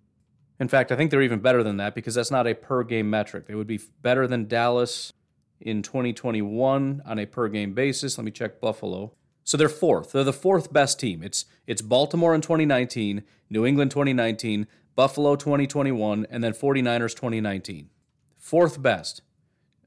[0.60, 3.10] In fact, I think they're even better than that because that's not a per game
[3.10, 3.46] metric.
[3.46, 5.13] They would be better than Dallas
[5.60, 8.17] in 2021 on a per game basis.
[8.17, 9.13] Let me check Buffalo.
[9.43, 10.12] So they're fourth.
[10.12, 11.24] They're the fourth best team.
[11.24, 17.89] It's it's Baltimore in 2019, New England 2019, Buffalo 2021, and then 49ers 2019.
[18.38, 19.22] Fourth best.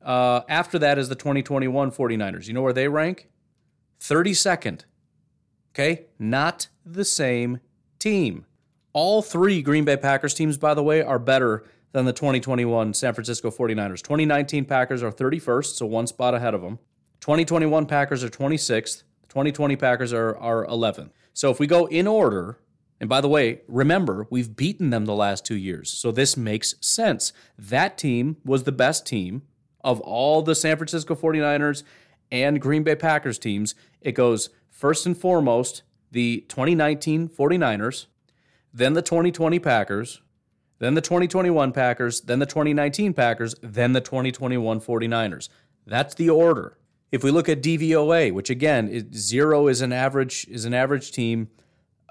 [0.03, 2.47] Uh, after that is the 2021 49ers.
[2.47, 3.29] You know where they rank?
[4.01, 4.85] 32nd.
[5.75, 6.07] Okay?
[6.19, 7.61] Not the same
[7.99, 8.47] team.
[8.92, 13.14] All three Green Bay Packers teams, by the way, are better than the 2021 San
[13.14, 14.03] Francisco 49ers.
[14.03, 16.79] 2019 Packers are 31st, so one spot ahead of them.
[17.20, 19.03] 2021 Packers are 26th.
[19.29, 21.11] 2020 Packers are, are 11th.
[21.33, 22.59] So if we go in order,
[23.00, 25.90] and by the way, remember, we've beaten them the last two years.
[25.90, 27.33] So this makes sense.
[27.57, 29.42] That team was the best team
[29.83, 31.85] of all the San Francisco 49ers
[32.31, 33.74] and Green Bay Packers teams.
[34.00, 38.07] It goes first and foremost the 2019 49ers,
[38.73, 40.21] then the 2020 Packers,
[40.79, 45.49] then the 2021 Packers, then the 2019 Packers, then the 2021 49ers.
[45.87, 46.79] That's the order.
[47.13, 51.11] If we look at DVOA, which again, is, zero is an average is an average
[51.11, 51.49] team,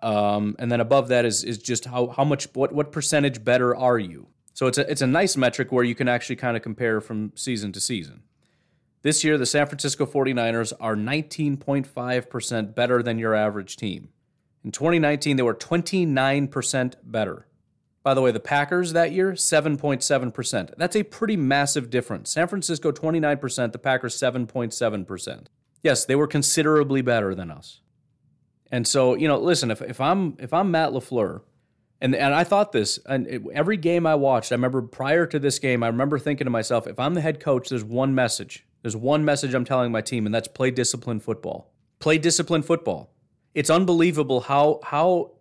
[0.03, 3.75] um, and then above that is is just how how much what what percentage better
[3.75, 4.27] are you?
[4.53, 7.31] So it's a it's a nice metric where you can actually kind of compare from
[7.35, 8.23] season to season.
[9.01, 14.09] This year, the San Francisco 49ers are 19.5% better than your average team.
[14.63, 17.47] In 2019, they were 29% better.
[18.03, 20.73] By the way, the Packers that year, 7.7%.
[20.77, 22.31] That's a pretty massive difference.
[22.31, 25.47] San Francisco, 29%, the Packers, 7.7%.
[25.83, 27.81] Yes, they were considerably better than us.
[28.71, 31.41] And so, you know, listen, if, if I'm if I'm Matt LaFleur,
[32.01, 35.59] and, and I thought this, and every game I watched, I remember prior to this
[35.59, 38.65] game, I remember thinking to myself, if I'm the head coach, there's one message.
[38.81, 41.73] There's one message I'm telling my team, and that's play disciplined football.
[41.99, 43.11] Play disciplined football.
[43.59, 45.31] It's unbelievable how how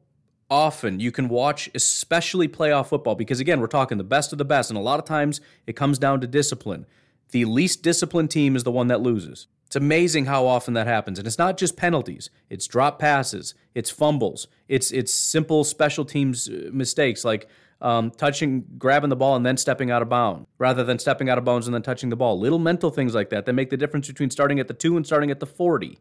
[0.51, 4.45] often you can watch, especially playoff football, because again, we're talking the best of the
[4.45, 6.85] best, and a lot of times it comes down to discipline.
[7.31, 9.47] The least disciplined team is the one that loses.
[9.67, 11.21] It's amazing how often that happens.
[11.21, 12.29] And it's not just penalties.
[12.51, 17.49] It's drop passes, it's fumbles, it's it's simple special teams uh, mistakes like
[17.81, 21.39] um, touching, grabbing the ball, and then stepping out of bounds, rather than stepping out
[21.39, 22.37] of bounds and then touching the ball.
[22.37, 25.07] Little mental things like that that make the difference between starting at the two and
[25.07, 26.01] starting at the 40.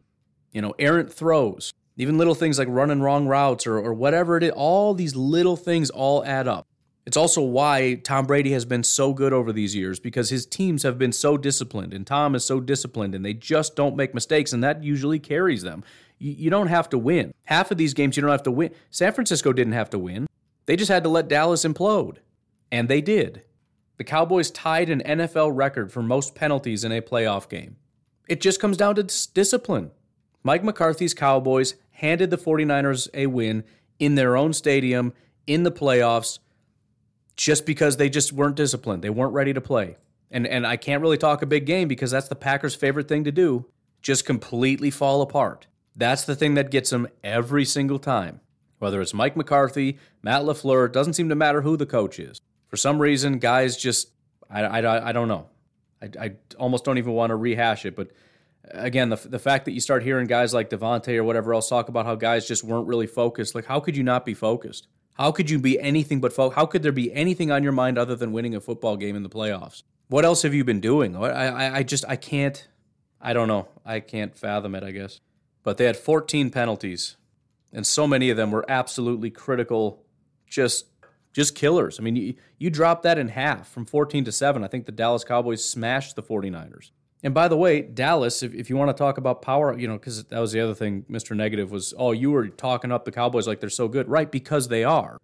[0.50, 4.44] You know, errant throws, even little things like running wrong routes or, or whatever it
[4.44, 4.52] is.
[4.52, 6.66] All these little things all add up.
[7.04, 10.82] It's also why Tom Brady has been so good over these years because his teams
[10.82, 14.52] have been so disciplined, and Tom is so disciplined, and they just don't make mistakes,
[14.52, 15.82] and that usually carries them.
[16.18, 17.32] You, you don't have to win.
[17.44, 18.72] Half of these games you don't have to win.
[18.90, 20.26] San Francisco didn't have to win.
[20.66, 22.18] They just had to let Dallas implode.
[22.70, 23.42] And they did.
[23.96, 27.76] The Cowboys tied an NFL record for most penalties in a playoff game.
[28.28, 29.90] It just comes down to discipline.
[30.48, 33.64] Mike McCarthy's Cowboys handed the 49ers a win
[33.98, 35.12] in their own stadium
[35.46, 36.38] in the playoffs
[37.36, 39.02] just because they just weren't disciplined.
[39.02, 39.98] They weren't ready to play.
[40.30, 43.24] And and I can't really talk a big game because that's the Packers' favorite thing
[43.24, 43.66] to do,
[44.00, 45.66] just completely fall apart.
[45.94, 48.40] That's the thing that gets them every single time.
[48.78, 52.40] Whether it's Mike McCarthy, Matt LaFleur, it doesn't seem to matter who the coach is.
[52.68, 54.12] For some reason, guys just,
[54.48, 55.48] I, I, I don't know.
[56.00, 57.94] I, I almost don't even want to rehash it.
[57.94, 58.12] But
[58.70, 61.88] again, the, the fact that you start hearing guys like Davante or whatever else talk
[61.88, 64.88] about how guys just weren't really focused, like, how could you not be focused?
[65.14, 66.56] How could you be anything but focused?
[66.56, 69.22] How could there be anything on your mind other than winning a football game in
[69.22, 69.82] the playoffs?
[70.08, 71.16] What else have you been doing?
[71.16, 72.66] I, I, I just, I can't,
[73.20, 73.68] I don't know.
[73.84, 75.20] I can't fathom it, I guess.
[75.64, 77.16] But they had 14 penalties
[77.72, 80.04] and so many of them were absolutely critical,
[80.46, 80.86] just
[81.32, 82.00] just killers.
[82.00, 84.64] I mean, you, you drop that in half from 14 to 7.
[84.64, 86.90] I think the Dallas Cowboys smashed the 49ers.
[87.22, 89.94] And by the way, Dallas, if, if you want to talk about power, you know,
[89.94, 91.36] because that was the other thing, Mr.
[91.36, 94.08] Negative was, oh, you were talking up the Cowboys like they're so good.
[94.08, 95.18] Right, because they are.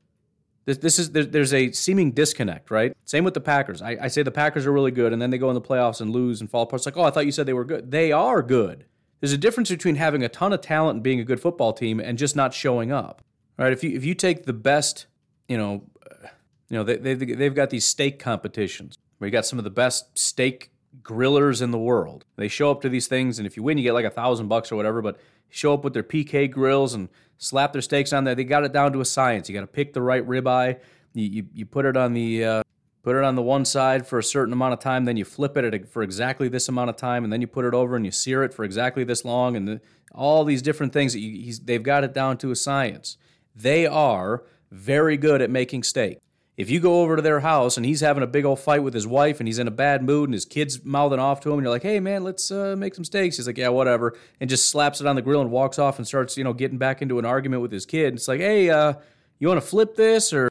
[0.65, 2.97] This, this is there, there's a seeming disconnect, right?
[3.05, 3.83] Same with the Packers.
[3.83, 6.01] I, I say the Packers are really good, and then they go in the playoffs
[6.01, 6.81] and lose and fall apart.
[6.81, 7.91] It's like, oh, I thought you said they were good.
[7.91, 8.87] They are good.
[9.21, 12.01] There's a difference between having a ton of talent and being a good football team
[12.01, 13.23] and just not showing up.
[13.57, 13.73] Right?
[13.73, 15.07] If you if you take the best,
[15.49, 16.29] you know, uh,
[16.69, 19.71] you know they they they've got these steak competitions where you got some of the
[19.71, 20.71] best steak
[21.03, 22.25] grillers in the world.
[22.37, 24.49] They show up to these things, and if you win, you get like a thousand
[24.49, 25.03] bucks or whatever.
[25.03, 25.19] But
[25.51, 28.35] show up with their PK grills and slap their steaks on there.
[28.35, 29.49] They got it down to a science.
[29.49, 30.79] You got to pick the right ribeye.
[31.15, 32.63] You, you, you put it on the uh,
[33.05, 35.57] put it on the one side for a certain amount of time, then you flip
[35.57, 38.11] it for exactly this amount of time, and then you put it over and you
[38.11, 39.81] sear it for exactly this long, and the,
[40.15, 41.13] all these different things.
[41.13, 43.19] That you, they've got it down to a science.
[43.55, 46.19] They are very good at making steak.
[46.57, 48.95] If you go over to their house and he's having a big old fight with
[48.95, 51.59] his wife and he's in a bad mood and his kid's mouthing off to him
[51.59, 53.37] and you're like, hey man, let's uh, make some steaks.
[53.37, 56.07] He's like, yeah, whatever, and just slaps it on the grill and walks off and
[56.07, 58.15] starts, you know, getting back into an argument with his kid.
[58.15, 58.95] It's like, hey, uh,
[59.41, 60.49] you want to flip this or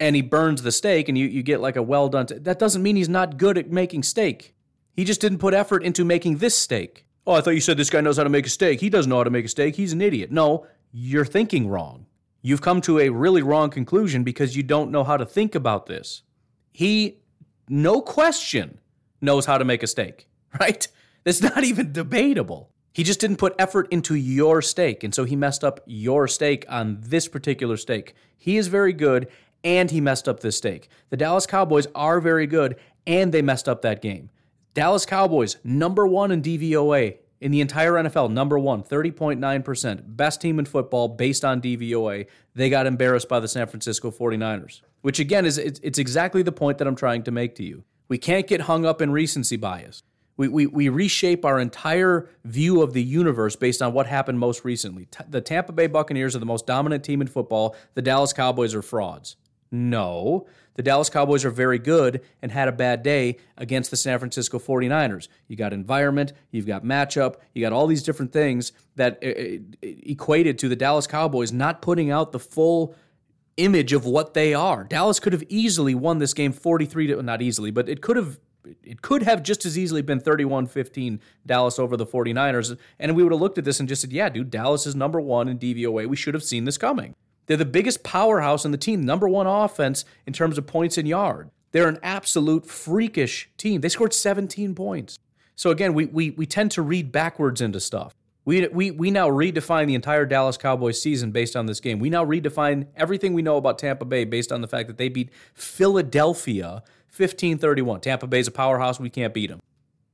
[0.00, 2.26] and he burns the steak and you, you get like a well done.
[2.26, 4.54] T- that doesn't mean he's not good at making steak.
[4.94, 7.04] He just didn't put effort into making this steak.
[7.26, 8.80] Oh, I thought you said this guy knows how to make a steak.
[8.80, 9.76] He doesn't know how to make a steak.
[9.76, 10.30] He's an idiot.
[10.30, 12.06] No, you're thinking wrong.
[12.46, 15.86] You've come to a really wrong conclusion because you don't know how to think about
[15.86, 16.22] this.
[16.70, 17.18] He,
[17.68, 18.78] no question,
[19.20, 20.28] knows how to make a steak,
[20.60, 20.86] right?
[21.24, 22.70] It's not even debatable.
[22.92, 26.64] He just didn't put effort into your steak, and so he messed up your steak
[26.68, 28.14] on this particular steak.
[28.38, 29.26] He is very good,
[29.64, 30.88] and he messed up this steak.
[31.10, 32.76] The Dallas Cowboys are very good,
[33.08, 34.30] and they messed up that game.
[34.72, 40.16] Dallas Cowboys, number one in DVOA in the entire NFL, number one, 30.9%.
[40.16, 42.26] Best team in football based on DVOA.
[42.54, 46.78] They got embarrassed by the San Francisco 49ers, which again is it's exactly the point
[46.78, 47.84] that I'm trying to make to you.
[48.08, 50.02] We can't get hung up in recency bias.
[50.36, 54.64] We, we, we reshape our entire view of the universe based on what happened most
[54.64, 55.06] recently.
[55.06, 57.74] T- the Tampa Bay Buccaneers are the most dominant team in football.
[57.94, 59.36] The Dallas Cowboys are frauds.
[59.76, 60.46] No.
[60.74, 64.58] The Dallas Cowboys are very good and had a bad day against the San Francisco
[64.58, 65.28] 49ers.
[65.48, 69.58] You got environment, you've got matchup, you got all these different things that uh, uh,
[69.82, 72.94] equated to the Dallas Cowboys not putting out the full
[73.56, 74.84] image of what they are.
[74.84, 78.38] Dallas could have easily won this game 43 to not easily, but it could have
[78.82, 83.30] it could have just as easily been 31-15 Dallas over the 49ers and we would
[83.30, 86.06] have looked at this and just said, "Yeah, dude, Dallas is number 1 in DVOA.
[86.08, 87.14] We should have seen this coming."
[87.46, 91.06] They're the biggest powerhouse in the team, number one offense in terms of points and
[91.06, 91.50] yard.
[91.72, 93.80] They're an absolute freakish team.
[93.80, 95.18] They scored 17 points.
[95.54, 98.14] So again, we we we tend to read backwards into stuff.
[98.44, 101.98] We, we, we now redefine the entire Dallas Cowboys season based on this game.
[101.98, 105.08] We now redefine everything we know about Tampa Bay based on the fact that they
[105.08, 108.00] beat Philadelphia 15 31.
[108.00, 109.00] Tampa Bay's a powerhouse.
[109.00, 109.60] We can't beat them.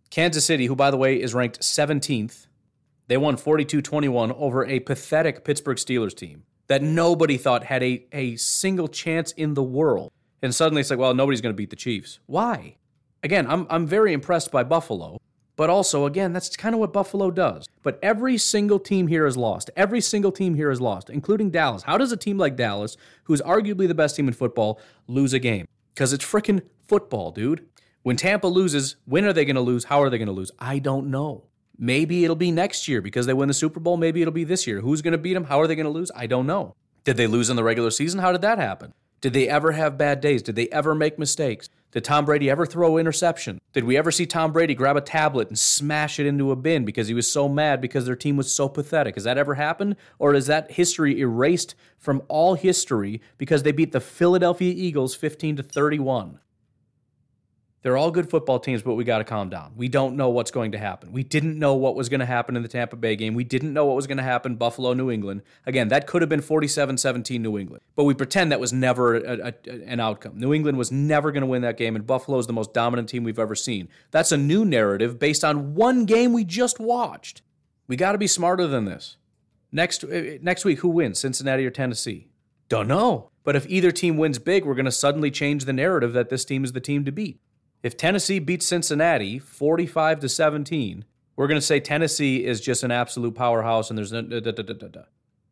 [0.08, 2.46] Kansas City, who, by the way, is ranked 17th,
[3.08, 8.04] they won 42 21 over a pathetic Pittsburgh Steelers team that nobody thought had a,
[8.12, 10.12] a single chance in the world.
[10.42, 12.18] And suddenly it's like, well, nobody's going to beat the Chiefs.
[12.26, 12.76] Why?
[13.22, 15.20] Again, I'm, I'm very impressed by Buffalo,
[15.54, 17.68] but also, again, that's kind of what Buffalo does.
[17.82, 19.70] But every single team here is lost.
[19.76, 21.84] Every single team here is lost, including Dallas.
[21.84, 25.38] How does a team like Dallas, who's arguably the best team in football, lose a
[25.38, 25.66] game?
[25.94, 27.66] Because it's freaking football, dude.
[28.02, 29.84] When Tampa loses, when are they going to lose?
[29.84, 30.50] How are they going to lose?
[30.58, 31.44] I don't know.
[31.78, 33.96] Maybe it'll be next year because they win the Super Bowl.
[33.96, 34.80] Maybe it'll be this year.
[34.80, 35.44] Who's going to beat them?
[35.44, 36.10] How are they going to lose?
[36.14, 36.74] I don't know.
[37.04, 38.20] Did they lose in the regular season?
[38.20, 38.94] How did that happen?
[39.20, 40.42] Did they ever have bad days?
[40.42, 41.68] Did they ever make mistakes?
[41.92, 43.60] Did Tom Brady ever throw interception?
[43.72, 46.84] Did we ever see Tom Brady grab a tablet and smash it into a bin
[46.84, 49.14] because he was so mad because their team was so pathetic?
[49.14, 49.96] Has that ever happened?
[50.18, 55.56] Or is that history erased from all history because they beat the Philadelphia Eagles 15
[55.56, 56.40] to 31?
[57.82, 59.72] They're all good football teams, but we got to calm down.
[59.76, 61.10] We don't know what's going to happen.
[61.10, 63.34] We didn't know what was going to happen in the Tampa Bay game.
[63.34, 65.42] We didn't know what was going to happen Buffalo, New England.
[65.66, 67.82] Again, that could have been 47-17 New England.
[67.96, 70.38] But we pretend that was never a, a, an outcome.
[70.38, 73.08] New England was never going to win that game and Buffalo is the most dominant
[73.08, 73.88] team we've ever seen.
[74.12, 77.42] That's a new narrative based on one game we just watched.
[77.88, 79.16] We got to be smarter than this.
[79.72, 81.18] Next uh, next week who wins?
[81.18, 82.28] Cincinnati or Tennessee?
[82.68, 83.30] Don't know.
[83.42, 86.44] But if either team wins big, we're going to suddenly change the narrative that this
[86.44, 87.40] team is the team to beat.
[87.82, 92.92] If Tennessee beats Cincinnati 45 to 17, we're going to say Tennessee is just an
[92.92, 94.22] absolute powerhouse and there's no.
[94.22, 95.02] Da, da, da,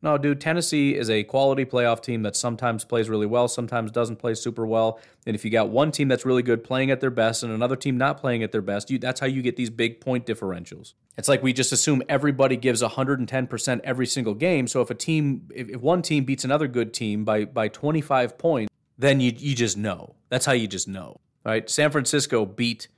[0.03, 4.17] no, dude, Tennessee is a quality playoff team that sometimes plays really well, sometimes doesn't
[4.17, 4.99] play super well.
[5.27, 7.77] And if you got one team that's really good playing at their best and another
[7.77, 10.95] team not playing at their best, you, that's how you get these big point differentials.
[11.19, 14.69] It's like we just assume everybody gives 110% every single game.
[14.69, 18.73] So if a team, if, one team beats another good team by by 25 points,
[18.97, 20.15] then you you just know.
[20.31, 21.69] That's how you just know right?
[21.69, 22.89] San Francisco beat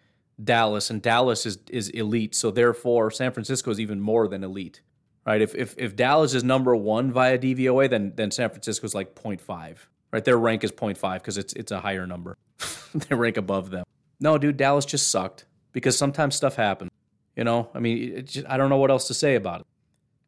[0.42, 4.80] Dallas, and Dallas is is elite, so therefore San Francisco is even more than elite,
[5.26, 5.40] right?
[5.40, 9.14] If if if Dallas is number one via DVOA, then then San Francisco is like
[9.14, 9.76] 0.5,
[10.10, 10.24] right?
[10.24, 12.36] Their rank is 0.5 because it's it's a higher number.
[12.94, 13.84] they rank above them.
[14.20, 16.90] No, dude, Dallas just sucked because sometimes stuff happens.
[17.36, 19.66] You know, I mean, just, I don't know what else to say about it.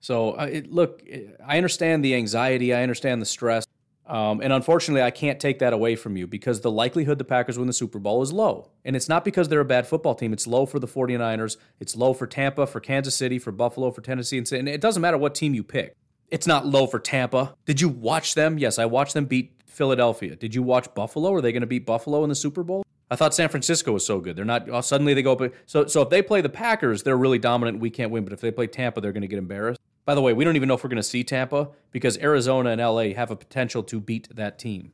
[0.01, 1.03] So, uh, it, look,
[1.47, 3.67] I understand the anxiety, I understand the stress.
[4.07, 7.59] Um, and unfortunately, I can't take that away from you because the likelihood the Packers
[7.59, 8.71] win the Super Bowl is low.
[8.85, 10.33] And it's not because they're a bad football team.
[10.33, 11.57] It's low for the 49ers.
[11.81, 14.39] It's low for Tampa, for Kansas City, for Buffalo, for Tennessee.
[14.39, 15.95] And it doesn't matter what team you pick.
[16.31, 17.55] It's not low for Tampa.
[17.65, 18.59] Did you watch them?
[18.59, 20.37] Yes, I watched them beat Philadelphia?
[20.37, 21.35] Did you watch Buffalo?
[21.35, 22.85] Are they going to beat Buffalo in the Super Bowl?
[23.11, 24.35] I thought San Francisco was so good.
[24.37, 24.69] They're not.
[24.71, 25.53] Oh, suddenly they go up.
[25.67, 27.81] So so if they play the Packers, they're really dominant.
[27.81, 28.25] We can't win.
[28.25, 29.81] But if they play Tampa, they're going to get embarrassed.
[30.05, 32.71] By the way, we don't even know if we're going to see Tampa because Arizona
[32.71, 34.93] and LA have a potential to beat that team.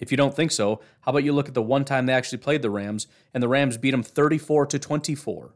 [0.00, 2.38] If you don't think so, how about you look at the one time they actually
[2.38, 5.54] played the Rams and the Rams beat them 34 to 24.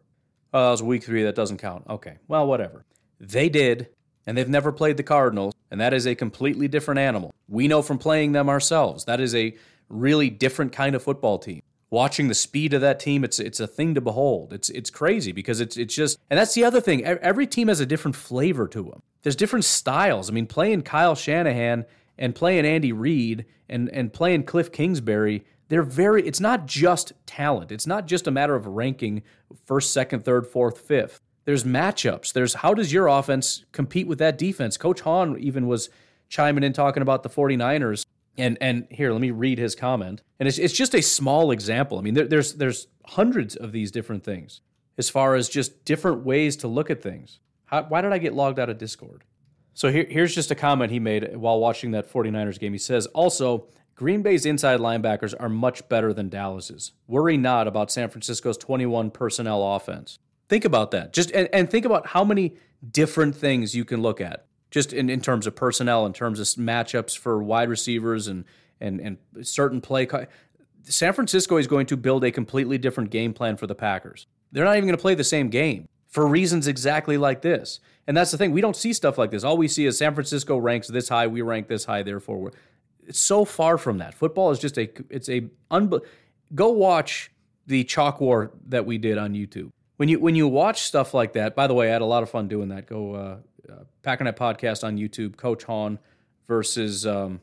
[0.55, 1.23] Oh, that was week three.
[1.23, 1.85] That doesn't count.
[1.89, 2.19] Okay.
[2.29, 2.85] Well, whatever.
[3.19, 3.89] They did,
[4.27, 7.33] and they've never played the Cardinals, and that is a completely different animal.
[7.49, 9.05] We know from playing them ourselves.
[9.07, 9.57] That is a
[9.89, 11.63] really different kind of football team.
[11.93, 14.55] Watching the speed of that team, it's it's a thing to behold.
[14.55, 17.05] It's it's crazy because it's it's just and that's the other thing.
[17.05, 19.03] Every team has a different flavor to them.
[19.21, 20.31] There's different styles.
[20.31, 21.85] I mean, playing Kyle Shanahan
[22.17, 27.71] and playing Andy Reid and and playing Cliff Kingsbury, they're very it's not just talent.
[27.71, 29.23] It's not just a matter of ranking
[29.67, 31.21] first, second, third, fourth, fifth.
[31.45, 32.33] There's matchups.
[32.33, 34.79] There's how does your offense compete with that defense?
[34.79, 35.91] Coach Hahn even was
[36.31, 38.07] chiming in talking about the 49ers.
[38.39, 40.23] And and here, let me read his comment.
[40.41, 41.99] And it's, it's just a small example.
[41.99, 44.61] I mean, there, there's there's hundreds of these different things
[44.99, 47.41] as far as just different ways to look at things.
[47.67, 49.25] How, why did I get logged out of Discord?
[49.75, 52.73] So here, here's just a comment he made while watching that 49ers game.
[52.73, 56.93] He says, also, Green Bay's inside linebackers are much better than Dallas's.
[57.07, 60.19] Worry not about San Francisco's 21 personnel offense.
[60.49, 61.13] Think about that.
[61.13, 62.57] Just and, and think about how many
[62.91, 64.47] different things you can look at.
[64.73, 68.45] Just in, in terms of personnel, in terms of matchups for wide receivers and
[68.81, 70.09] and and certain play.
[70.83, 74.27] San Francisco is going to build a completely different game plan for the Packers.
[74.51, 77.79] They're not even going to play the same game for reasons exactly like this.
[78.09, 78.51] And that's the thing.
[78.51, 79.45] We don't see stuff like this.
[79.45, 82.51] All we see is San Francisco ranks this high, we rank this high, therefore we're
[83.07, 84.15] it's so far from that.
[84.15, 86.01] Football is just a it's a unbe-
[86.55, 87.31] go watch
[87.67, 89.71] the chalk war that we did on YouTube
[90.03, 92.25] when you when you watch stuff like that, by the way, I had a lot
[92.25, 92.87] of fun doing that.
[92.87, 93.37] Go uh,
[93.73, 95.37] uh, Packernet podcast on YouTube.
[95.37, 95.99] Coach Hahn
[96.47, 97.41] versus um,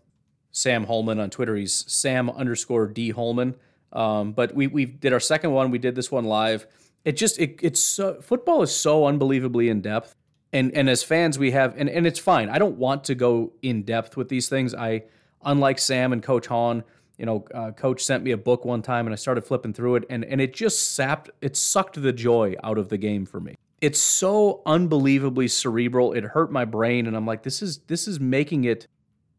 [0.51, 1.55] Sam Holman on Twitter.
[1.55, 3.55] He's Sam underscore D Holman.
[3.91, 5.71] Um, but we we did our second one.
[5.71, 6.67] We did this one live.
[7.05, 10.15] It just it, it's so, football is so unbelievably in depth,
[10.53, 12.49] and and as fans we have and and it's fine.
[12.49, 14.75] I don't want to go in depth with these things.
[14.75, 15.03] I
[15.43, 16.83] unlike Sam and Coach Hahn
[17.19, 19.95] you know, uh, coach sent me a book one time and I started flipping through
[19.95, 23.41] it and, and it just sapped, it sucked the joy out of the game for
[23.41, 23.55] me.
[23.81, 26.13] It's so unbelievably cerebral.
[26.13, 27.07] It hurt my brain.
[27.07, 28.87] And I'm like, this is, this is making it,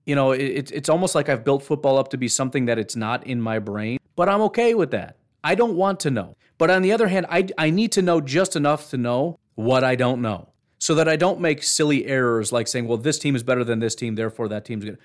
[0.07, 2.96] you know, it, it's almost like I've built football up to be something that it's
[2.96, 5.16] not in my brain, but I'm okay with that.
[5.44, 6.37] I don't want to know.
[6.59, 9.85] But on the other hand, I, I need to know just enough to know what
[9.85, 13.37] I don't know so that I don't make silly errors like saying, well, this team
[13.37, 14.98] is better than this team, therefore that team's good.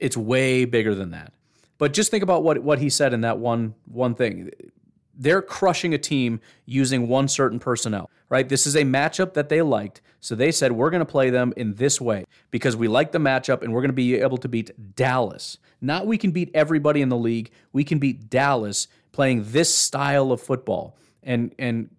[0.00, 1.32] It's way bigger than that.
[1.78, 4.50] But just think about what what he said in that one one thing.
[5.16, 8.48] They're crushing a team using one certain personnel, right?
[8.48, 10.00] This is a matchup that they liked.
[10.20, 13.18] So they said, we're going to play them in this way because we like the
[13.18, 15.58] matchup and we're going to be able to beat Dallas.
[15.80, 17.50] Not we can beat everybody in the league.
[17.72, 20.96] We can beat Dallas playing this style of football.
[21.22, 21.90] And and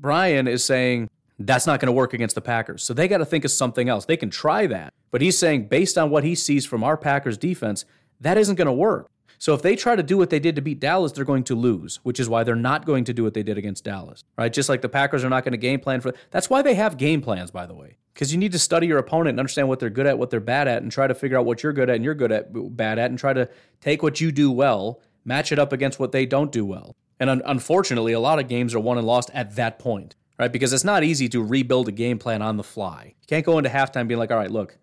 [0.00, 2.82] Brian is saying that's not going to work against the Packers.
[2.82, 4.06] So they got to think of something else.
[4.06, 4.92] They can try that.
[5.10, 7.84] But he's saying based on what he sees from our Packers defense,
[8.20, 9.10] that isn't going to work.
[9.38, 11.54] So if they try to do what they did to beat Dallas, they're going to
[11.54, 14.52] lose, which is why they're not going to do what they did against Dallas, right?
[14.52, 16.14] Just like the Packers are not going to game plan for.
[16.30, 18.98] That's why they have game plans, by the way, because you need to study your
[18.98, 21.38] opponent and understand what they're good at, what they're bad at, and try to figure
[21.38, 23.48] out what you're good at and you're good at, bad at, and try to
[23.80, 26.94] take what you do well, match it up against what they don't do well.
[27.20, 30.52] And un- unfortunately, a lot of games are won and lost at that point, right?
[30.52, 33.14] Because it's not easy to rebuild a game plan on the fly.
[33.20, 34.78] You can't go into halftime being like, all right, look,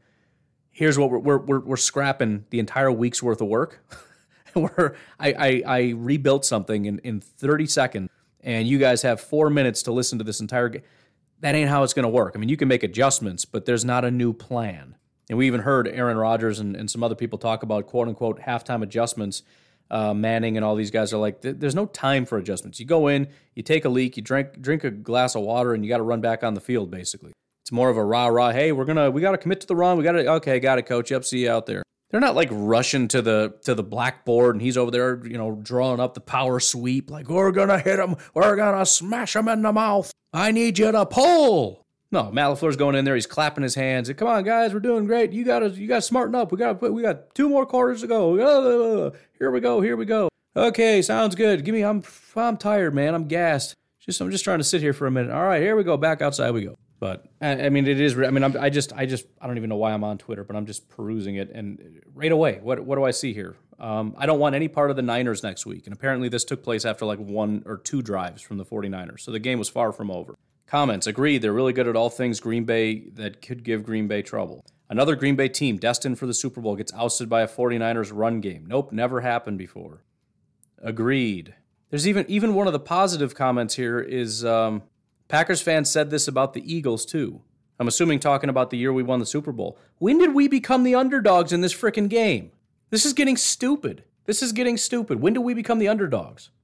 [0.72, 3.84] here's what we're, we're, we're, we're scrapping the entire week's worth of work.
[4.60, 8.10] where I, I, I, rebuilt something in, in 30 seconds
[8.44, 10.82] and you guys have four minutes to listen to this entire game.
[11.40, 12.34] That ain't how it's going to work.
[12.36, 14.96] I mean, you can make adjustments, but there's not a new plan.
[15.30, 18.40] And we even heard Aaron Rodgers and, and some other people talk about quote unquote
[18.42, 19.44] halftime adjustments.
[19.90, 22.80] Uh, Manning and all these guys are like, there's no time for adjustments.
[22.80, 25.84] You go in, you take a leak, you drink drink a glass of water, and
[25.84, 26.90] you got to run back on the field.
[26.90, 28.54] Basically, it's more of a rah rah.
[28.54, 29.98] Hey, we're gonna we got to commit to the run.
[29.98, 31.12] We got to okay, got it, coach.
[31.12, 34.62] Yep, see you out there they're not like rushing to the to the blackboard and
[34.62, 38.16] he's over there, you know, drawing up the power sweep like we're gonna hit him,
[38.34, 40.12] we're gonna smash him in the mouth.
[40.34, 41.86] I need you to pull.
[42.14, 43.16] No, Matt LaFleur's going in there.
[43.16, 44.12] He's clapping his hands.
[44.14, 45.32] Come on, guys, we're doing great.
[45.32, 46.52] You gotta you gotta smarten up.
[46.52, 49.14] We got we got two more quarters to go.
[49.40, 49.82] Here we go.
[49.82, 50.30] Here we go.
[50.56, 51.64] Okay, sounds good.
[51.64, 51.84] Give me.
[51.84, 52.04] I'm
[52.36, 53.16] I'm tired, man.
[53.16, 53.76] I'm gassed.
[54.02, 55.32] Just I'm just trying to sit here for a minute.
[55.32, 55.96] All right, here we go.
[55.96, 56.78] Back outside we go.
[57.02, 58.16] But I, mean, it is.
[58.16, 60.44] I mean, I'm, i just, I just, I don't even know why I'm on Twitter,
[60.44, 63.56] but I'm just perusing it, and right away, what, what do I see here?
[63.80, 66.62] Um, I don't want any part of the Niners next week, and apparently this took
[66.62, 69.92] place after like one or two drives from the 49ers, so the game was far
[69.92, 70.36] from over.
[70.68, 71.42] Comments agreed.
[71.42, 74.64] They're really good at all things Green Bay that could give Green Bay trouble.
[74.88, 78.42] Another Green Bay team destined for the Super Bowl gets ousted by a 49ers run
[78.42, 78.66] game.
[78.68, 80.04] Nope, never happened before.
[80.78, 81.56] Agreed.
[81.90, 84.84] There's even even one of the positive comments here is um,
[85.32, 87.42] Packers fans said this about the Eagles too.
[87.80, 89.78] I'm assuming talking about the year we won the Super Bowl.
[89.98, 92.52] When did we become the underdogs in this freaking game?
[92.90, 94.04] This is getting stupid.
[94.26, 95.22] This is getting stupid.
[95.22, 96.50] When do we become the underdogs?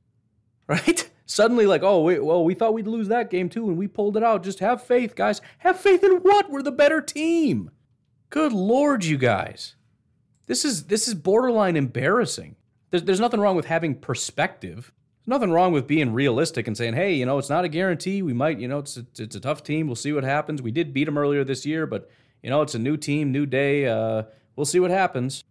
[0.70, 1.10] Right?
[1.26, 4.18] Suddenly, like, oh, wait, well, we thought we'd lose that game too, and we pulled
[4.18, 4.44] it out.
[4.44, 5.40] Just have faith, guys.
[5.60, 6.50] Have faith in what?
[6.50, 7.72] We're the better team.
[8.30, 9.76] Good lord, you guys.
[10.48, 12.58] This is this is borderline embarrassing.
[12.92, 14.92] There's, there's nothing wrong with having perspective.
[15.28, 18.22] Nothing wrong with being realistic and saying, hey, you know, it's not a guarantee.
[18.22, 19.88] We might, you know, it's a, it's a tough team.
[19.88, 20.62] We'll see what happens.
[20.62, 22.10] We did beat them earlier this year, but
[22.42, 23.86] you know, it's a new team, new day.
[23.86, 24.24] Uh,
[24.56, 25.44] we'll see what happens.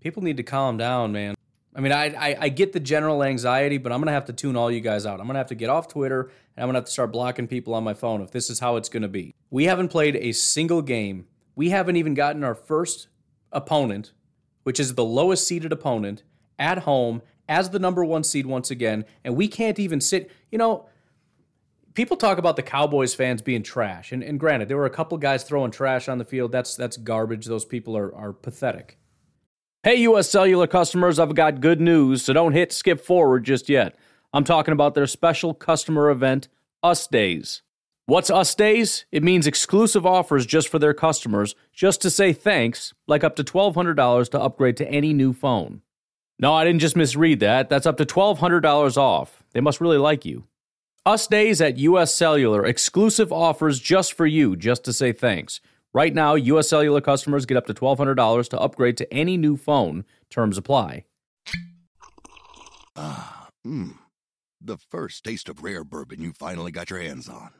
[0.00, 1.34] People need to calm down, man.
[1.76, 4.56] I mean, I, I, I get the general anxiety, but I'm gonna have to tune
[4.56, 5.20] all you guys out.
[5.20, 6.22] I'm gonna have to get off Twitter
[6.56, 8.76] and I'm gonna have to start blocking people on my phone if this is how
[8.76, 9.34] it's gonna be.
[9.50, 11.26] We haven't played a single game
[11.60, 13.08] we haven't even gotten our first
[13.52, 14.12] opponent,
[14.62, 16.22] which is the lowest seeded opponent,
[16.58, 17.20] at home
[17.50, 20.30] as the number one seed once again, and we can't even sit.
[20.50, 20.88] You know,
[21.92, 25.18] people talk about the Cowboys fans being trash, and, and granted, there were a couple
[25.18, 26.52] guys throwing trash on the field.
[26.52, 27.44] That's that's garbage.
[27.44, 28.96] Those people are are pathetic.
[29.82, 30.30] Hey, U.S.
[30.30, 33.96] Cellular customers, I've got good news, so don't hit skip forward just yet.
[34.32, 36.48] I'm talking about their special customer event,
[36.82, 37.62] Us Days.
[38.06, 39.06] What's Us Days?
[39.10, 43.44] It means exclusive offers just for their customers, just to say thanks, like up to
[43.44, 45.80] $1,200 to upgrade to any new phone.
[46.40, 47.68] No, I didn't just misread that.
[47.68, 49.42] That's up to $1,200 off.
[49.52, 50.44] They must really like you.
[51.04, 55.60] Us Days at US Cellular, exclusive offers just for you, just to say thanks.
[55.92, 60.04] Right now, US Cellular customers get up to $1,200 to upgrade to any new phone.
[60.30, 61.04] Terms apply.
[62.96, 63.96] Ah, mmm.
[64.62, 67.50] The first taste of rare bourbon you finally got your hands on.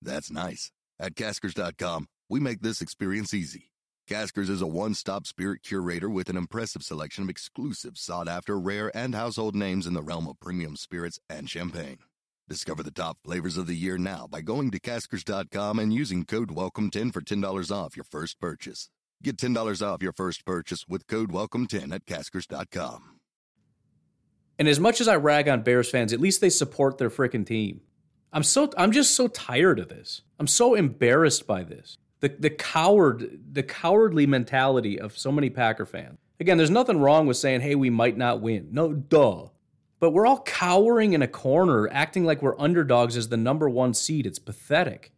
[0.00, 0.70] That's nice.
[0.98, 3.69] At Caskers.com, we make this experience easy.
[4.10, 8.58] Caskers is a one stop spirit curator with an impressive selection of exclusive, sought after,
[8.58, 11.98] rare, and household names in the realm of premium spirits and champagne.
[12.48, 16.48] Discover the top flavors of the year now by going to Caskers.com and using code
[16.48, 18.90] WELCOME10 for $10 off your first purchase.
[19.22, 23.20] Get $10 off your first purchase with code WELCOME10 at Caskers.com.
[24.58, 27.46] And as much as I rag on Bears fans, at least they support their freaking
[27.46, 27.82] team.
[28.32, 30.22] I'm so I'm just so tired of this.
[30.40, 31.96] I'm so embarrassed by this.
[32.20, 36.18] The the coward the cowardly mentality of so many Packer fans.
[36.38, 39.46] Again, there's nothing wrong with saying, "Hey, we might not win." No, duh.
[39.98, 43.92] But we're all cowering in a corner, acting like we're underdogs as the number one
[43.92, 44.26] seed.
[44.26, 45.12] It's pathetic.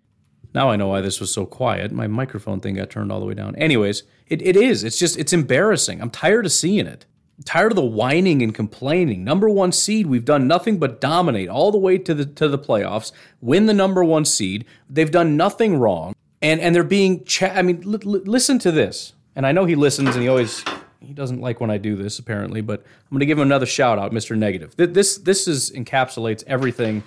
[0.55, 1.93] Now I know why this was so quiet.
[1.93, 3.55] My microphone thing got turned all the way down.
[3.57, 4.83] Anyways, it, it is.
[4.83, 6.03] It's just, it's embarrassing.
[6.03, 7.07] I'm tired of seeing it
[7.45, 9.25] tired of the whining and complaining.
[9.25, 12.59] Number one seed, we've done nothing but dominate all the way to the to the
[12.59, 14.65] playoffs, win the number one seed.
[14.89, 17.25] They've done nothing wrong, and and they're being.
[17.25, 19.15] Cha- I mean, l- l- listen to this.
[19.35, 20.63] And I know he listens, and he always
[21.01, 23.67] he doesn't like when I do this apparently, but I'm going to give him another
[23.67, 24.37] shout out, Mr.
[24.37, 24.75] Negative.
[24.77, 27.03] This this is encapsulates everything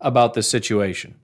[0.00, 1.14] about this situation.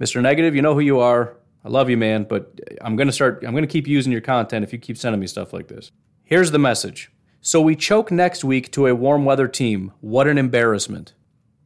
[0.00, 0.20] Mr.
[0.20, 1.36] Negative, you know who you are.
[1.64, 4.20] I love you, man, but I'm going to start I'm going to keep using your
[4.20, 5.90] content if you keep sending me stuff like this.
[6.22, 7.10] Here's the message.
[7.40, 9.92] So we choke next week to a warm weather team.
[10.00, 11.12] What an embarrassment.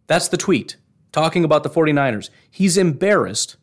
[0.07, 0.76] That's the tweet
[1.12, 2.30] talking about the 49ers.
[2.51, 3.57] He's embarrassed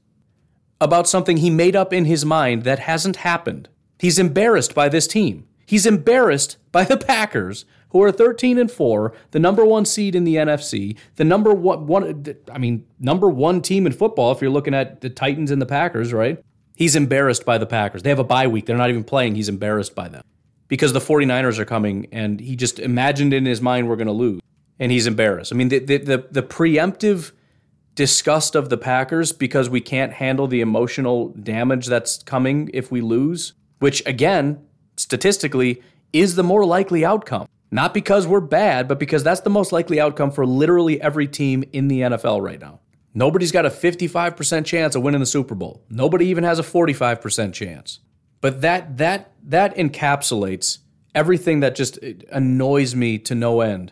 [0.80, 3.70] about something he made up in his mind that hasn't happened.
[4.00, 5.48] He's embarrassed by this team.
[5.66, 10.26] He's embarrassed by the Packers, who are 13 and 4, the number 1 seed in
[10.26, 14.52] the NFC, the number one, one I mean, number 1 team in football if you're
[14.52, 16.44] looking at the Titans and the Packers, right?
[16.76, 18.04] He's embarrassed by the Packers.
[18.04, 18.66] They have a bye week.
[18.66, 19.36] They're not even playing.
[19.36, 20.24] He's embarrassed by them
[20.68, 24.14] because the 49ers are coming and he just imagined in his mind we're going to
[24.14, 24.42] lose
[24.80, 25.54] and he's embarrassed.
[25.54, 27.32] I mean, the, the, the, the, preemptive
[27.96, 33.02] disgust of the Packers because we can't handle the emotional damage that's coming if we
[33.02, 34.64] lose, which again,
[34.98, 35.82] statistically,
[36.14, 37.48] is the more likely outcome.
[37.72, 41.64] Not because we're bad, but because that's the most likely outcome for literally every team
[41.74, 42.80] in the NFL right now.
[43.14, 45.82] Nobody's got a 55% chance of winning the Super Bowl.
[45.90, 48.00] Nobody even has a 45% chance.
[48.40, 50.80] But that that that encapsulates
[51.14, 51.98] everything that just
[52.32, 53.92] annoys me to no end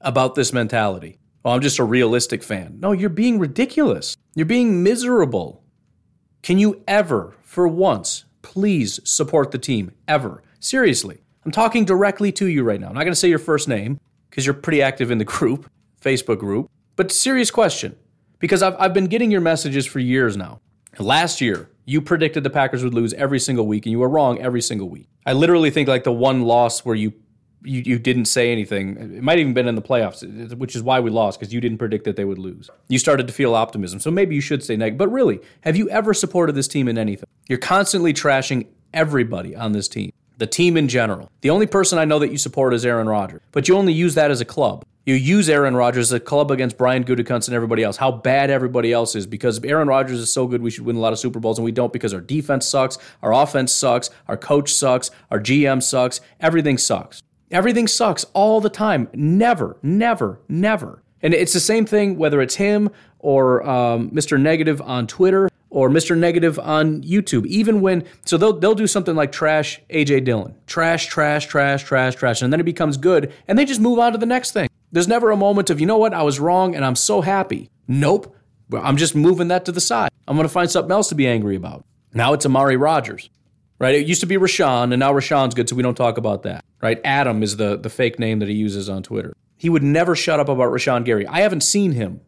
[0.00, 1.19] about this mentality.
[1.44, 2.78] Oh, I'm just a realistic fan.
[2.80, 4.16] No, you're being ridiculous.
[4.34, 5.64] You're being miserable.
[6.42, 9.92] Can you ever, for once, please support the team?
[10.06, 10.42] Ever.
[10.58, 11.22] Seriously.
[11.44, 12.88] I'm talking directly to you right now.
[12.88, 15.70] I'm not going to say your first name because you're pretty active in the group,
[16.02, 16.70] Facebook group.
[16.96, 17.96] But serious question
[18.38, 20.60] because I've, I've been getting your messages for years now.
[20.98, 24.38] Last year, you predicted the Packers would lose every single week, and you were wrong
[24.40, 25.08] every single week.
[25.24, 27.12] I literally think like the one loss where you
[27.62, 28.96] you, you didn't say anything.
[29.16, 31.78] It might even been in the playoffs, which is why we lost because you didn't
[31.78, 32.70] predict that they would lose.
[32.88, 34.98] You started to feel optimism, so maybe you should say negative.
[34.98, 37.28] But really, have you ever supported this team in anything?
[37.48, 40.12] You're constantly trashing Everybody on this team.
[40.38, 41.30] The team in general.
[41.42, 44.14] The only person I know that you support is Aaron Rodgers, but you only use
[44.14, 44.84] that as a club.
[45.06, 47.96] You use Aaron Rodgers as a club against Brian Gutekunst and everybody else.
[47.96, 51.00] How bad everybody else is because Aaron Rodgers is so good, we should win a
[51.00, 54.36] lot of Super Bowls, and we don't because our defense sucks, our offense sucks, our
[54.36, 57.22] coach sucks, our GM sucks, everything sucks.
[57.50, 59.08] Everything sucks all the time.
[59.12, 61.02] Never, never, never.
[61.22, 64.40] And it's the same thing whether it's him or um, Mr.
[64.40, 66.16] Negative on Twitter or Mr.
[66.16, 67.46] Negative on YouTube.
[67.46, 70.54] Even when, so they'll, they'll do something like trash AJ Dillon.
[70.66, 72.42] Trash, trash, trash, trash, trash.
[72.42, 74.68] And then it becomes good and they just move on to the next thing.
[74.92, 77.68] There's never a moment of, you know what, I was wrong and I'm so happy.
[77.88, 78.34] Nope.
[78.72, 80.10] I'm just moving that to the side.
[80.28, 81.84] I'm going to find something else to be angry about.
[82.14, 83.28] Now it's Amari Rodgers,
[83.80, 83.94] right?
[83.96, 86.64] It used to be Rashan, and now Rashan's good, so we don't talk about that,
[86.80, 87.00] right?
[87.04, 89.32] Adam is the, the fake name that he uses on Twitter.
[89.56, 91.26] He would never shut up about Rashan Gary.
[91.26, 92.20] I haven't seen him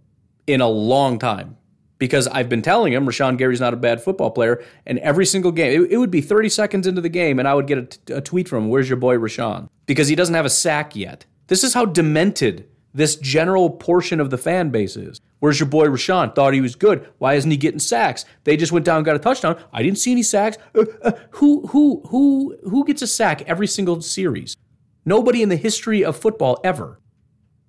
[0.46, 1.57] in a long time
[1.98, 4.61] because I've been telling him Rashan Gary's not a bad football player.
[4.86, 7.55] And every single game, it, it would be 30 seconds into the game, and I
[7.55, 9.68] would get a, t- a tweet from him, Where's your boy Rashan?
[9.86, 11.26] Because he doesn't have a sack yet.
[11.46, 15.20] This is how demented this general portion of the fan base is.
[15.40, 16.34] Where's your boy Rashan?
[16.34, 17.09] Thought he was good.
[17.18, 18.24] Why isn't he getting sacks?
[18.45, 19.59] They just went down and got a touchdown.
[19.72, 20.57] I didn't see any sacks.
[20.74, 24.57] Uh, uh, who who who who gets a sack every single series?
[25.05, 27.01] Nobody in the history of football ever.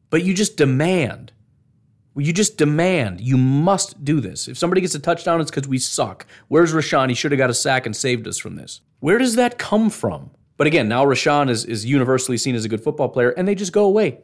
[0.09, 1.31] But you just demand.
[2.15, 3.21] You just demand.
[3.21, 4.47] You must do this.
[4.47, 6.27] If somebody gets a touchdown, it's because we suck.
[6.47, 7.09] Where's Rashan?
[7.09, 8.81] He should have got a sack and saved us from this.
[8.99, 10.29] Where does that come from?
[10.57, 13.55] But again, now Rashan is, is universally seen as a good football player, and they
[13.55, 14.19] just go away.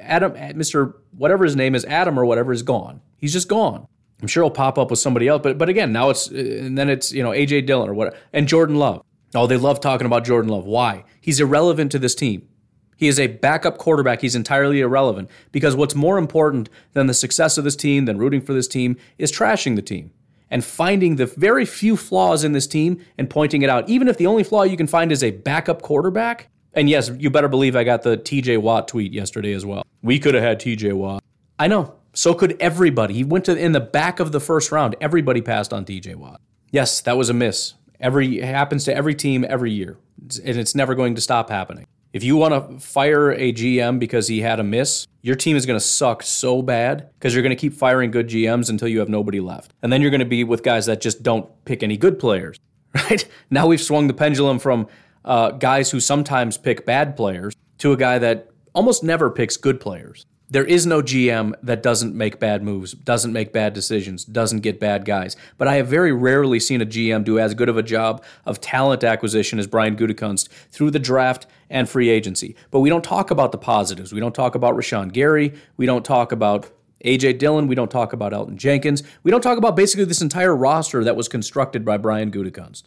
[0.00, 0.94] Adam, Mr.
[1.16, 3.00] whatever his name is, Adam or whatever, is gone.
[3.16, 3.86] He's just gone.
[4.20, 6.88] I'm sure he'll pop up with somebody else, but but again, now it's and then
[6.88, 9.02] it's you know AJ Dillon or what, and Jordan Love.
[9.34, 10.64] Oh, they love talking about Jordan Love.
[10.64, 11.04] Why?
[11.20, 12.48] He's irrelevant to this team.
[12.96, 14.20] He is a backup quarterback.
[14.20, 18.40] He's entirely irrelevant because what's more important than the success of this team, than rooting
[18.40, 20.12] for this team, is trashing the team
[20.50, 23.88] and finding the very few flaws in this team and pointing it out.
[23.88, 26.48] Even if the only flaw you can find is a backup quarterback.
[26.74, 29.84] And yes, you better believe I got the TJ Watt tweet yesterday as well.
[30.02, 31.22] We could have had TJ Watt.
[31.58, 31.94] I know.
[32.14, 33.14] So could everybody.
[33.14, 34.96] He went to in the back of the first round.
[35.00, 36.40] Everybody passed on TJ Watt.
[36.70, 37.74] Yes, that was a miss.
[38.00, 39.96] Every it happens to every team every year.
[40.44, 41.86] And it's never going to stop happening.
[42.12, 45.64] If you want to fire a GM because he had a miss, your team is
[45.64, 48.98] going to suck so bad because you're going to keep firing good GMs until you
[48.98, 49.72] have nobody left.
[49.82, 52.58] And then you're going to be with guys that just don't pick any good players,
[52.94, 53.26] right?
[53.50, 54.88] Now we've swung the pendulum from
[55.24, 59.80] uh, guys who sometimes pick bad players to a guy that almost never picks good
[59.80, 60.26] players.
[60.52, 64.78] There is no GM that doesn't make bad moves, doesn't make bad decisions, doesn't get
[64.78, 65.34] bad guys.
[65.56, 68.60] But I have very rarely seen a GM do as good of a job of
[68.60, 72.54] talent acquisition as Brian Gutekunst through the draft and free agency.
[72.70, 74.12] But we don't talk about the positives.
[74.12, 75.54] We don't talk about Rashan Gary.
[75.78, 76.70] We don't talk about
[77.02, 77.66] AJ Dillon.
[77.66, 79.02] We don't talk about Elgton Jenkins.
[79.22, 82.82] We don't talk about basically this entire roster that was constructed by Brian Gutekunst.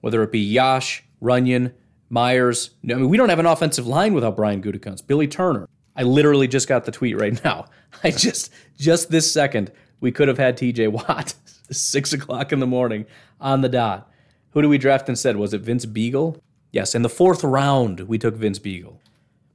[0.00, 1.72] Whether it be Yosh, Runyan,
[2.10, 2.70] Myers.
[2.84, 5.06] I mean, we don't have an offensive line without Brian Gutekunst.
[5.06, 5.68] Billy Turner.
[5.96, 7.66] I literally just got the tweet right now.
[8.02, 10.88] I just just this second we could have had T.J.
[10.88, 11.34] Watt
[11.70, 13.06] six o'clock in the morning
[13.40, 14.10] on the dot.
[14.50, 15.36] Who do we draft instead?
[15.36, 16.40] Was it Vince Biegel?
[16.72, 18.98] Yes, in the fourth round we took Vince Biegel.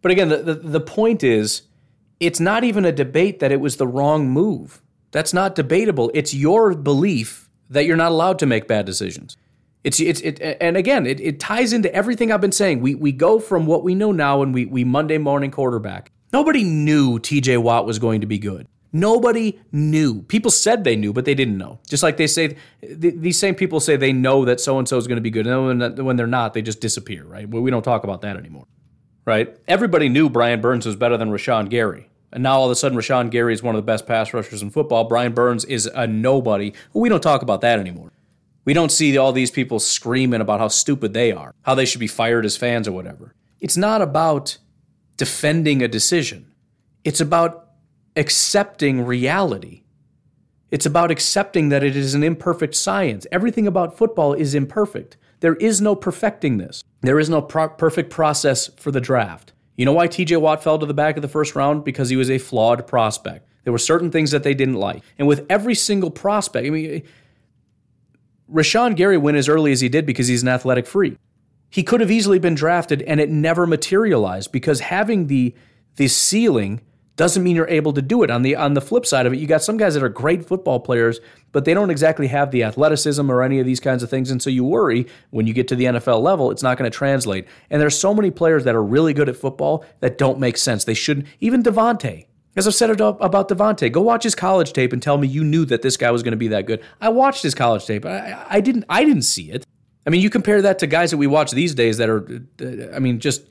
[0.01, 1.63] But again, the, the, the point is,
[2.19, 4.81] it's not even a debate that it was the wrong move.
[5.11, 6.11] That's not debatable.
[6.13, 9.37] It's your belief that you're not allowed to make bad decisions.
[9.83, 12.79] It's it's it, and again, it, it ties into everything I've been saying.
[12.79, 16.63] We we go from what we know now and we we Monday morning quarterback Nobody
[16.63, 18.67] knew TJ Watt was going to be good.
[18.91, 20.23] Nobody knew.
[20.23, 21.79] People said they knew, but they didn't know.
[21.87, 25.07] Just like they say, these same people say they know that so and so is
[25.07, 25.45] going to be good.
[25.45, 27.47] And when they're not, they just disappear, right?
[27.47, 28.65] We don't talk about that anymore,
[29.25, 29.55] right?
[29.67, 32.09] Everybody knew Brian Burns was better than Rashan Gary.
[32.31, 34.63] And now all of a sudden, Rashan Gary is one of the best pass rushers
[34.63, 35.03] in football.
[35.03, 36.73] Brian Burns is a nobody.
[36.93, 38.11] We don't talk about that anymore.
[38.65, 41.99] We don't see all these people screaming about how stupid they are, how they should
[41.99, 43.35] be fired as fans or whatever.
[43.59, 44.57] It's not about
[45.17, 46.53] defending a decision.
[47.03, 47.67] It's about
[48.15, 49.83] accepting reality.
[50.71, 53.27] It's about accepting that it is an imperfect science.
[53.31, 55.17] Everything about football is imperfect.
[55.41, 56.83] There is no perfecting this.
[57.01, 59.53] There is no pro- perfect process for the draft.
[59.75, 61.83] You know why TJ Watt fell to the back of the first round?
[61.83, 63.47] Because he was a flawed prospect.
[63.63, 65.03] There were certain things that they didn't like.
[65.17, 67.03] And with every single prospect, I mean,
[68.53, 71.17] Rashan Gary went as early as he did because he's an athletic freak.
[71.69, 75.55] He could have easily been drafted and it never materialized because having the
[75.95, 76.81] the ceiling
[77.15, 78.31] doesn't mean you're able to do it.
[78.31, 80.45] On the on the flip side of it, you got some guys that are great
[80.45, 81.19] football players,
[81.51, 84.41] but they don't exactly have the athleticism or any of these kinds of things, and
[84.41, 87.47] so you worry when you get to the NFL level, it's not going to translate.
[87.69, 90.85] And there's so many players that are really good at football that don't make sense.
[90.85, 91.27] They shouldn't.
[91.39, 92.25] Even Davante.
[92.55, 95.65] As I've said about Davante, go watch his college tape and tell me you knew
[95.65, 96.83] that this guy was going to be that good.
[97.01, 98.05] I watched his college tape.
[98.05, 98.85] I, I didn't.
[98.89, 99.65] I didn't see it.
[100.05, 102.27] I mean, you compare that to guys that we watch these days that are,
[102.93, 103.43] I mean, just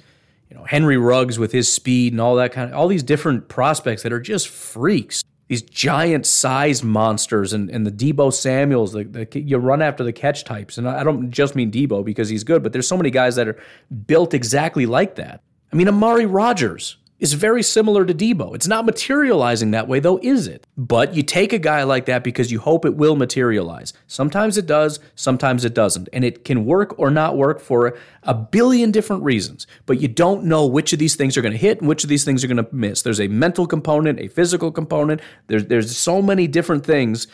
[0.51, 3.49] you know Henry Ruggs with his speed and all that kind of all these different
[3.49, 5.25] prospects that are just freaks.
[5.49, 10.13] These giant size monsters and, and the Deebo Samuels, the, the, you run after the
[10.13, 10.79] catch types.
[10.79, 13.47] And I don't just mean Deebo because he's good, but there's so many guys that
[13.47, 13.61] are
[14.07, 15.43] built exactly like that.
[15.71, 18.53] I mean, Amari Rodgers, is very similar to Deebo.
[18.53, 20.67] It's not materializing that way, though, is it?
[20.77, 23.93] But you take a guy like that because you hope it will materialize.
[24.09, 26.09] Sometimes it does, sometimes it doesn't.
[26.13, 29.69] And it can work or not work for a billion different reasons.
[29.87, 32.11] But you don't know which of these things are going to hit and which of
[32.11, 33.03] these things are going to miss.
[33.03, 35.21] There's a mental component, a physical component.
[35.47, 37.29] There's, there's so many different things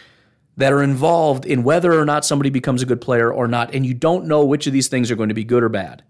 [0.59, 3.75] that are involved in whether or not somebody becomes a good player or not.
[3.75, 6.03] And you don't know which of these things are going to be good or bad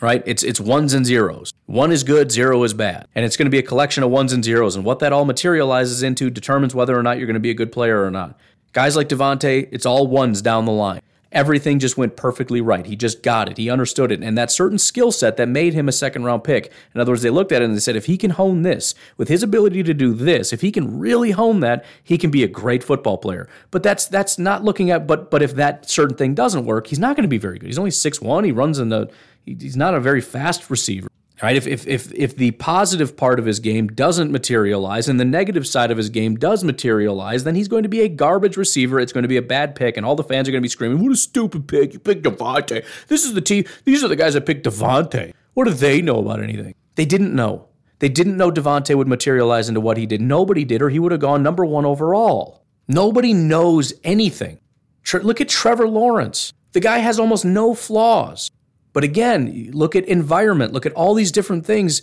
[0.00, 0.22] right?
[0.26, 1.52] It's it's ones and zeros.
[1.66, 3.08] One is good, zero is bad.
[3.14, 4.76] And it's going to be a collection of ones and zeros.
[4.76, 7.54] And what that all materializes into determines whether or not you're going to be a
[7.54, 8.38] good player or not.
[8.72, 11.00] Guys like Davante, it's all ones down the line.
[11.30, 12.86] Everything just went perfectly right.
[12.86, 13.56] He just got it.
[13.56, 14.22] He understood it.
[14.22, 16.72] And that certain skill set that made him a second round pick.
[16.94, 18.94] In other words, they looked at it and they said, if he can hone this,
[19.16, 22.44] with his ability to do this, if he can really hone that, he can be
[22.44, 23.48] a great football player.
[23.72, 27.00] But that's that's not looking at but but if that certain thing doesn't work, he's
[27.00, 27.66] not going to be very good.
[27.66, 28.44] He's only six one.
[28.44, 29.10] He runs in the
[29.44, 31.08] he's not a very fast receiver.
[31.42, 31.56] Right?
[31.56, 35.66] If, if, if, if the positive part of his game doesn't materialize and the negative
[35.66, 39.00] side of his game does materialize, then he's going to be a garbage receiver.
[39.00, 40.70] It's going to be a bad pick, and all the fans are going to be
[40.70, 41.92] screaming, What a stupid pick.
[41.92, 42.84] You picked Davante.
[43.08, 43.64] This is the team.
[43.84, 45.34] These are the guys that picked Davante.
[45.54, 46.74] What do they know about anything?
[46.94, 47.68] They didn't know.
[47.98, 50.20] They didn't know Davante would materialize into what he did.
[50.20, 52.64] Nobody did, or he would have gone number one overall.
[52.86, 54.60] Nobody knows anything.
[55.12, 56.52] Look at Trevor Lawrence.
[56.72, 58.50] The guy has almost no flaws.
[58.94, 62.00] But again, look at environment, look at all these different things.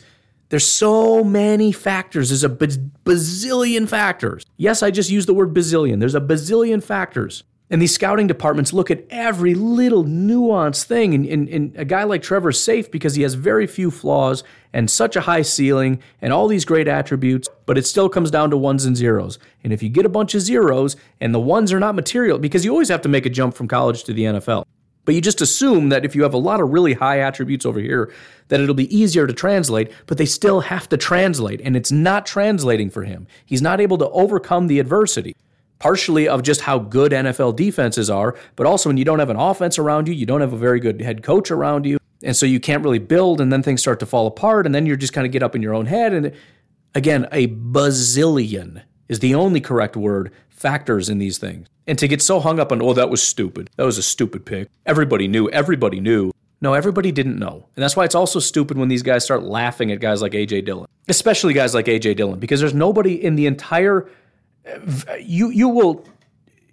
[0.50, 2.30] There's so many factors.
[2.30, 4.46] There's a bazillion factors.
[4.58, 6.02] Yes, I just used the word bazillion.
[6.02, 7.44] There's a bazillion factors.
[7.70, 11.14] And these scouting departments look at every little nuanced thing.
[11.14, 14.92] And, and, and, a guy like Trevor's safe because he has very few flaws and
[14.92, 18.58] such a high ceiling and all these great attributes, but it still comes down to
[18.58, 19.40] ones and zeros.
[19.64, 22.66] And if you get a bunch of zeros and the ones are not material, because
[22.66, 24.66] you always have to make a jump from college to the NFL.
[25.06, 27.80] But you just assume that if you have a lot of really high attributes over
[27.80, 28.14] here,
[28.50, 32.26] that it'll be easier to translate, but they still have to translate, and it's not
[32.26, 33.26] translating for him.
[33.46, 35.36] He's not able to overcome the adversity.
[35.80, 39.38] Partially of just how good NFL defenses are, but also when you don't have an
[39.38, 42.46] offense around you, you don't have a very good head coach around you, and so
[42.46, 45.14] you can't really build, and then things start to fall apart, and then you're just
[45.14, 46.14] kind of get up in your own head.
[46.14, 46.34] And
[46.94, 50.32] again, a bazillion is the only correct word
[50.62, 51.68] factors in these things.
[51.88, 53.70] And to get so hung up on, oh, that was stupid.
[53.76, 54.70] That was a stupid pick.
[54.86, 55.50] Everybody knew.
[55.50, 56.32] Everybody knew.
[56.62, 57.68] No, everybody didn't know.
[57.76, 60.62] And that's why it's also stupid when these guys start laughing at guys like A.J.
[60.62, 62.14] Dillon, especially guys like A.J.
[62.14, 64.08] Dillon, because there's nobody in the entire.
[65.20, 66.06] You, you will.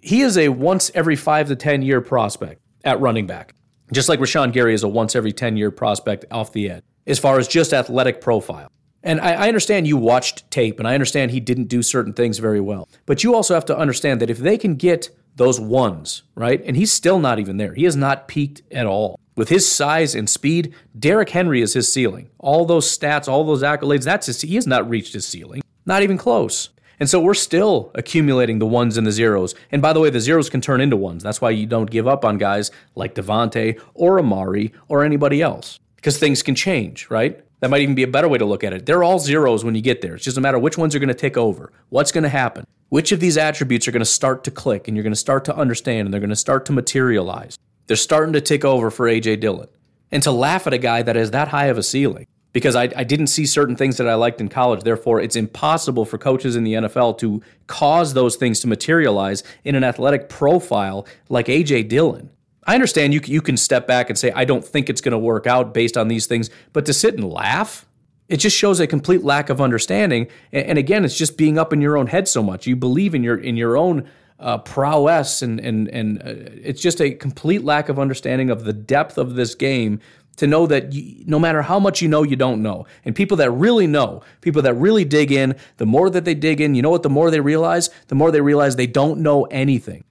[0.01, 3.55] He is a once every five to 10 year prospect at running back,
[3.91, 7.17] just like Rashan Gary is a once every 10 year prospect off the edge, as
[7.17, 8.71] far as just athletic profile.
[9.03, 12.39] And I, I, understand you watched tape, and I understand he didn't do certain things
[12.39, 12.89] very well.
[13.05, 16.61] But you also have to understand that if they can get those ones, right?
[16.65, 17.73] And he's still not even there.
[17.73, 19.17] He has not peaked at all.
[19.35, 22.29] With his size and speed, Derrick Henry is his ceiling.
[22.39, 25.61] All those stats, all those accolades, that's his, he has not reached his ceiling.
[25.85, 26.69] Not even close.
[26.99, 29.55] And so we're still accumulating the ones and the zeros.
[29.71, 31.23] And by the way, the zeros can turn into ones.
[31.23, 35.79] That's why you don't give up on guys like Davante or Amari or anybody else.
[35.95, 37.41] Because things can change, right?
[37.59, 38.85] That might even be a better way to look at it.
[38.85, 40.15] They're all zeros when you get there.
[40.15, 41.71] It's just a matter which ones are going to take over.
[41.89, 42.65] What's going to happen?
[42.89, 45.45] Which of these attributes are going to start to click and you're going to start
[45.45, 47.57] to understand and they're going to start to materialize?
[47.87, 49.67] They're starting to take over for AJ Dillon.
[50.11, 52.83] And to laugh at a guy that has that high of a ceiling because I,
[52.95, 54.81] I didn't see certain things that I liked in college.
[54.81, 59.75] Therefore, it's impossible for coaches in the NFL to cause those things to materialize in
[59.75, 62.31] an athletic profile like AJ Dillon.
[62.69, 65.17] I understand you you can step back and say I don't think it's going to
[65.17, 67.87] work out based on these things, but to sit and laugh,
[68.27, 70.27] it just shows a complete lack of understanding.
[70.51, 72.67] And, and again, it's just being up in your own head so much.
[72.67, 74.07] You believe in your in your own
[74.39, 76.25] uh, prowess, and and and uh,
[76.63, 79.99] it's just a complete lack of understanding of the depth of this game.
[80.37, 82.85] To know that you, no matter how much you know, you don't know.
[83.03, 86.61] And people that really know, people that really dig in, the more that they dig
[86.61, 87.01] in, you know what?
[87.01, 90.03] The more they realize, the more they realize they don't know anything.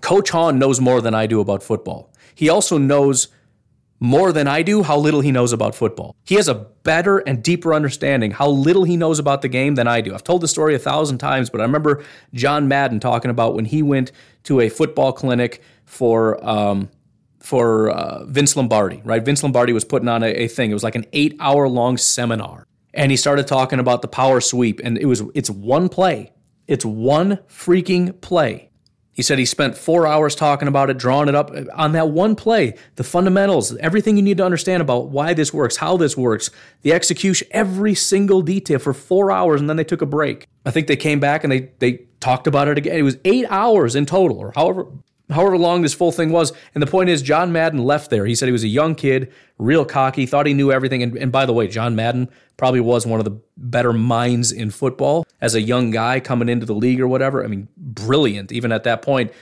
[0.00, 2.12] Coach Hahn knows more than I do about football.
[2.34, 3.28] He also knows
[4.00, 6.14] more than I do how little he knows about football.
[6.24, 9.88] He has a better and deeper understanding how little he knows about the game than
[9.88, 10.14] I do.
[10.14, 13.64] I've told the story a thousand times, but I remember John Madden talking about when
[13.64, 14.12] he went
[14.44, 16.90] to a football clinic for um,
[17.40, 19.00] for uh, Vince Lombardi.
[19.04, 20.70] Right, Vince Lombardi was putting on a, a thing.
[20.70, 24.40] It was like an eight hour long seminar, and he started talking about the power
[24.40, 26.32] sweep, and it was it's one play.
[26.66, 28.70] It's one freaking play
[29.14, 32.34] He said he spent four hours talking about it, drawing it up on that one
[32.34, 36.50] play, the fundamentals, everything you need to understand about why this works, how this works,
[36.82, 40.46] the execution, every single detail for four hours, and then they took a break.
[40.66, 42.96] I think they came back and they they talked about it again.
[42.96, 44.86] It was eight hours in total, or however
[45.30, 46.52] however long this full thing was.
[46.74, 48.26] And the point is, John Madden left there.
[48.26, 51.02] He said he was a young kid, real cocky, thought he knew everything.
[51.02, 54.70] And, and, by the way, John Madden probably was one of the better minds in
[54.70, 57.44] football as a young guy coming into the league or whatever.
[57.44, 59.32] I mean, brilliant even at that point.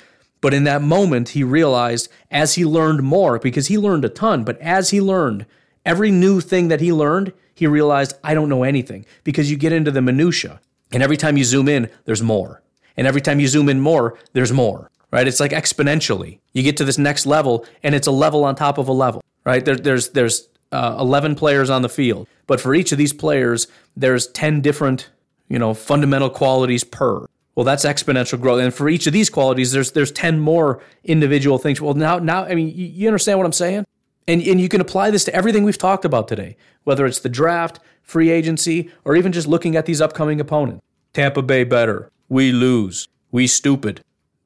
[0.41, 4.43] But in that moment, he realized as he learned more, because he learned a ton,
[4.45, 5.47] but as he learned,
[5.87, 9.73] every new thing that he learned, he realized, I don't know anything because you get
[9.73, 10.61] into the minutia.
[10.91, 12.63] And every time you zoom in, there's more.
[12.97, 15.29] And every time you zoom in more, there's more right?
[15.29, 16.41] It's like exponentially.
[16.53, 19.23] You get to this next level, and it's a level on top of a level,
[19.45, 19.65] right?
[19.65, 23.69] There, there's there's uh, 11 players on the field, but for each of these players,
[23.95, 25.11] there's 10 different,
[25.49, 27.27] you know, fundamental qualities per.
[27.55, 31.59] Well, that's exponential growth, and for each of these qualities, there's there's 10 more individual
[31.59, 31.81] things.
[31.81, 33.85] Well, now now I mean, you, you understand what I'm saying?
[34.29, 37.29] And, and you can apply this to everything we've talked about today, whether it's the
[37.29, 40.81] draft, free agency, or even just looking at these upcoming opponents.
[41.13, 42.09] Tampa Bay better.
[42.29, 43.09] We lose.
[43.33, 44.01] We stupid.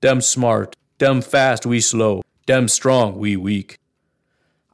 [0.07, 3.77] Dem smart, dem fast, we slow, dem strong, we weak.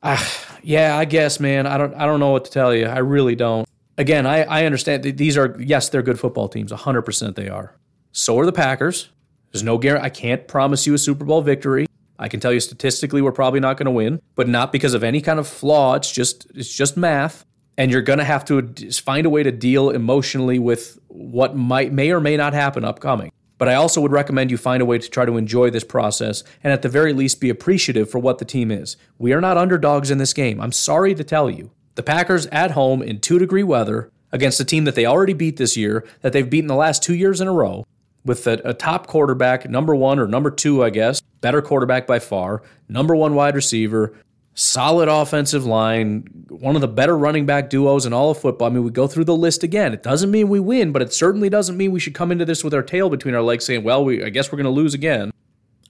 [0.03, 1.67] Ah, yeah, I guess, man.
[1.67, 2.85] I don't, I don't know what to tell you.
[2.85, 3.67] I really don't.
[3.97, 6.71] Again, I, I understand these are, yes, they're good football teams.
[6.71, 7.75] 100% they are.
[8.13, 9.09] So are the Packers.
[9.51, 10.05] There's no guarantee.
[10.05, 11.87] I can't promise you a Super Bowl victory.
[12.19, 15.03] I can tell you statistically we're probably not going to win, but not because of
[15.03, 15.95] any kind of flaw.
[15.95, 17.47] It's just it's just math,
[17.79, 21.91] and you're going to have to find a way to deal emotionally with what might
[21.91, 23.33] may or may not happen upcoming.
[23.63, 26.43] But I also would recommend you find a way to try to enjoy this process
[26.65, 28.97] and at the very least be appreciative for what the team is.
[29.19, 30.61] We are not underdogs in this game.
[30.61, 31.71] I'm sorry to tell you.
[31.95, 35.59] The Packers at home in 2 degree weather against a team that they already beat
[35.59, 37.87] this year, that they've beaten the last 2 years in a row
[38.25, 42.19] with a, a top quarterback, number 1 or number 2, I guess, better quarterback by
[42.19, 44.13] far, number 1 wide receiver,
[44.55, 48.69] solid offensive line, one of the better running back duos in all of football.
[48.69, 49.93] I mean, we go through the list again.
[49.93, 52.63] It doesn't mean we win, but it certainly doesn't mean we should come into this
[52.63, 54.95] with our tail between our legs saying, well, we, I guess we're going to lose
[54.95, 55.33] again.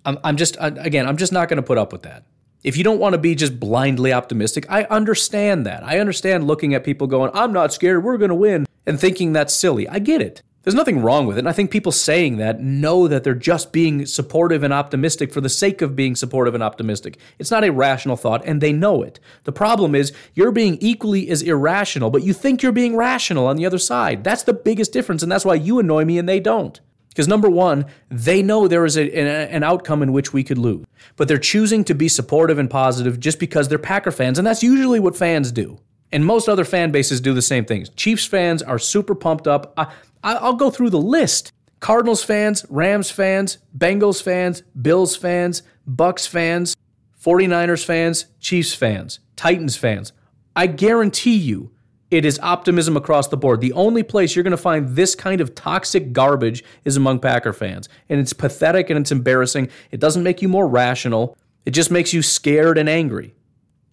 [0.05, 2.25] I'm, I'm just, again, I'm just not going to put up with that.
[2.63, 5.83] If you don't want to be just blindly optimistic, I understand that.
[5.83, 9.33] I understand looking at people going, I'm not scared, we're going to win, and thinking
[9.33, 9.89] that's silly.
[9.89, 10.43] I get it.
[10.63, 11.41] There's nothing wrong with it.
[11.41, 15.41] And I think people saying that know that they're just being supportive and optimistic for
[15.41, 17.19] the sake of being supportive and optimistic.
[17.39, 19.19] It's not a rational thought, and they know it.
[19.43, 23.57] The problem is you're being equally as irrational, but you think you're being rational on
[23.57, 24.23] the other side.
[24.23, 26.81] That's the biggest difference, and that's why you annoy me and they don't.
[27.09, 30.87] Because number one, they know there is a, an outcome in which we could lose,
[31.17, 34.63] but they're choosing to be supportive and positive just because they're Packer fans, and that's
[34.63, 35.79] usually what fans do.
[36.13, 37.89] And most other fan bases do the same things.
[37.91, 39.73] Chiefs fans are super pumped up.
[39.77, 39.87] I,
[40.23, 41.53] I'll go through the list.
[41.81, 46.77] Cardinals fans, Rams fans, Bengals fans, Bills fans, Bucks fans,
[47.21, 50.13] 49ers fans, Chiefs fans, Titans fans.
[50.55, 51.73] I guarantee you
[52.13, 53.63] it is optimism across the board.
[53.63, 57.55] The only place you're going to find this kind of toxic garbage is among Packer
[57.55, 57.89] fans.
[58.09, 59.71] And it's pathetic and it's embarrassing.
[59.91, 63.35] It doesn't make you more rational, it just makes you scared and angry.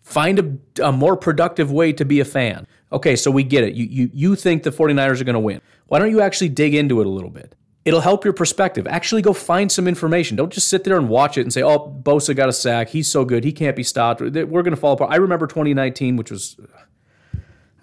[0.10, 0.40] Find
[0.80, 2.66] a, a more productive way to be a fan.
[2.92, 3.76] Okay, so we get it.
[3.76, 5.62] You, you, you think the 49ers are going to win.
[5.86, 7.54] Why don't you actually dig into it a little bit?
[7.86, 8.88] It'll help your perspective.
[8.88, 10.36] Actually, go find some information.
[10.36, 12.90] Don't just sit there and watch it and say, oh, Bosa got a sack.
[12.90, 13.44] He's so good.
[13.44, 14.20] He can't be stopped.
[14.20, 15.12] We're going to fall apart.
[15.12, 16.58] I remember 2019, which was,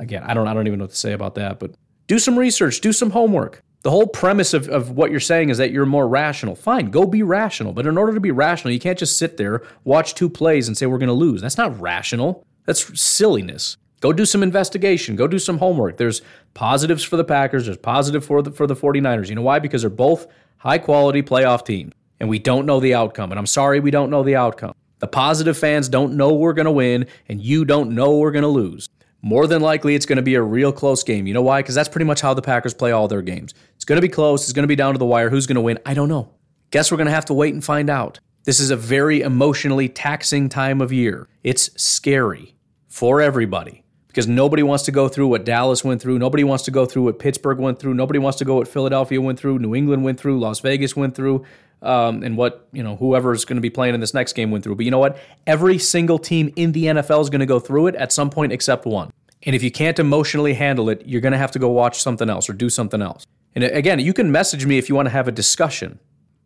[0.00, 1.76] again, I don't, I don't even know what to say about that, but
[2.08, 3.62] do some research, do some homework.
[3.86, 6.56] The whole premise of, of what you're saying is that you're more rational.
[6.56, 7.72] Fine, go be rational.
[7.72, 10.76] But in order to be rational, you can't just sit there, watch two plays, and
[10.76, 11.40] say we're going to lose.
[11.40, 12.44] That's not rational.
[12.64, 13.76] That's silliness.
[14.00, 15.14] Go do some investigation.
[15.14, 15.98] Go do some homework.
[15.98, 16.20] There's
[16.52, 17.66] positives for the Packers.
[17.66, 19.28] There's positive for the for the 49ers.
[19.28, 19.60] You know why?
[19.60, 20.26] Because they're both
[20.56, 21.92] high quality playoff teams.
[22.18, 23.30] And we don't know the outcome.
[23.30, 24.74] And I'm sorry we don't know the outcome.
[24.98, 28.42] The positive fans don't know we're going to win, and you don't know we're going
[28.42, 28.88] to lose.
[29.26, 31.26] More than likely, it's going to be a real close game.
[31.26, 31.60] You know why?
[31.60, 33.54] Because that's pretty much how the Packers play all their games.
[33.74, 34.44] It's going to be close.
[34.44, 35.30] It's going to be down to the wire.
[35.30, 35.80] Who's going to win?
[35.84, 36.32] I don't know.
[36.70, 38.20] Guess we're going to have to wait and find out.
[38.44, 41.28] This is a very emotionally taxing time of year.
[41.42, 42.54] It's scary
[42.86, 46.20] for everybody because nobody wants to go through what Dallas went through.
[46.20, 47.94] Nobody wants to go through what Pittsburgh went through.
[47.94, 51.16] Nobody wants to go what Philadelphia went through, New England went through, Las Vegas went
[51.16, 51.44] through,
[51.82, 54.50] um, and what you know whoever is going to be playing in this next game
[54.50, 54.76] went through.
[54.76, 55.18] But you know what?
[55.46, 58.52] Every single team in the NFL is going to go through it at some point
[58.52, 59.12] except one.
[59.42, 62.28] And if you can't emotionally handle it, you're going to have to go watch something
[62.28, 63.26] else or do something else.
[63.54, 65.98] And again, you can message me if you want to have a discussion,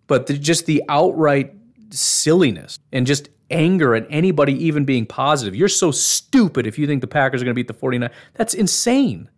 [0.06, 1.54] but the, just the outright
[1.90, 5.56] silliness and just anger at anybody even being positive.
[5.56, 8.10] You're so stupid if you think the Packers are going to beat the 49.
[8.34, 9.28] That's insane.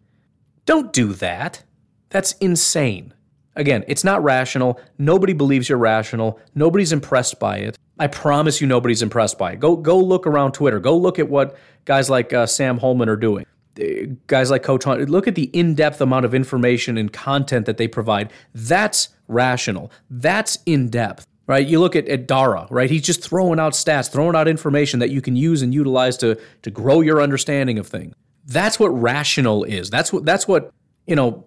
[0.67, 1.63] Don't do that.
[2.11, 3.15] That's insane.
[3.55, 4.81] Again, it's not rational.
[4.99, 6.41] Nobody believes you're rational.
[6.55, 7.79] Nobody's impressed by it.
[7.99, 9.61] I promise you, nobody's impressed by it.
[9.61, 10.81] Go go look around Twitter.
[10.81, 13.45] Go look at what guys like uh, Sam Holman are doing.
[13.81, 15.05] Uh, guys like Coach Hahn.
[15.05, 18.33] Look at the in-depth amount of information and content that they provide.
[18.55, 19.93] That's rational.
[20.11, 21.27] That's in depth.
[21.47, 21.67] Right?
[21.67, 22.89] You look at, at Dara, right?
[22.89, 26.39] He's just throwing out stats, throwing out information that you can use and utilize to
[26.63, 28.15] to grow your understanding of things.
[28.47, 29.91] That's what rational is.
[29.91, 30.73] That's what that's what
[31.07, 31.45] you know,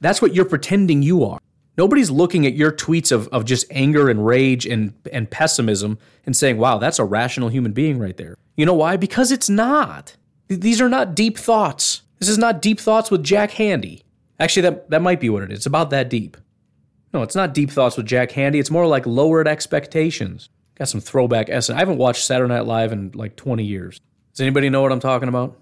[0.00, 1.38] that's what you're pretending you are.
[1.76, 6.36] Nobody's looking at your tweets of, of just anger and rage and, and pessimism and
[6.36, 8.36] saying, wow, that's a rational human being right there.
[8.56, 8.96] You know why?
[8.96, 10.16] Because it's not.
[10.48, 12.02] These are not deep thoughts.
[12.18, 14.02] This is not deep thoughts with Jack Handey.
[14.40, 15.58] Actually, that, that might be what it is.
[15.58, 16.36] It's about that deep.
[17.14, 18.58] No, it's not deep thoughts with Jack Handey.
[18.58, 20.48] It's more like lowered expectations.
[20.74, 21.76] Got some throwback essence.
[21.76, 24.00] I haven't watched Saturday Night Live in like 20 years.
[24.32, 25.60] Does anybody know what I'm talking about?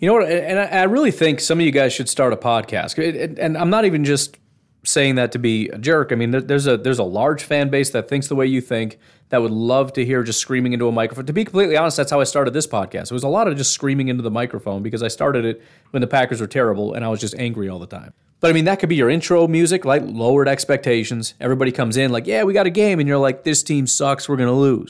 [0.00, 0.30] You know what?
[0.30, 2.98] And I really think some of you guys should start a podcast.
[3.38, 4.38] And I'm not even just
[4.82, 6.10] saying that to be a jerk.
[6.10, 8.98] I mean, there's a there's a large fan base that thinks the way you think
[9.28, 11.26] that would love to hear just screaming into a microphone.
[11.26, 13.04] To be completely honest, that's how I started this podcast.
[13.04, 16.00] It was a lot of just screaming into the microphone because I started it when
[16.00, 18.14] the Packers were terrible and I was just angry all the time.
[18.40, 21.34] But I mean, that could be your intro music, like lowered expectations.
[21.40, 24.30] Everybody comes in like, "Yeah, we got a game," and you're like, "This team sucks.
[24.30, 24.88] We're gonna lose."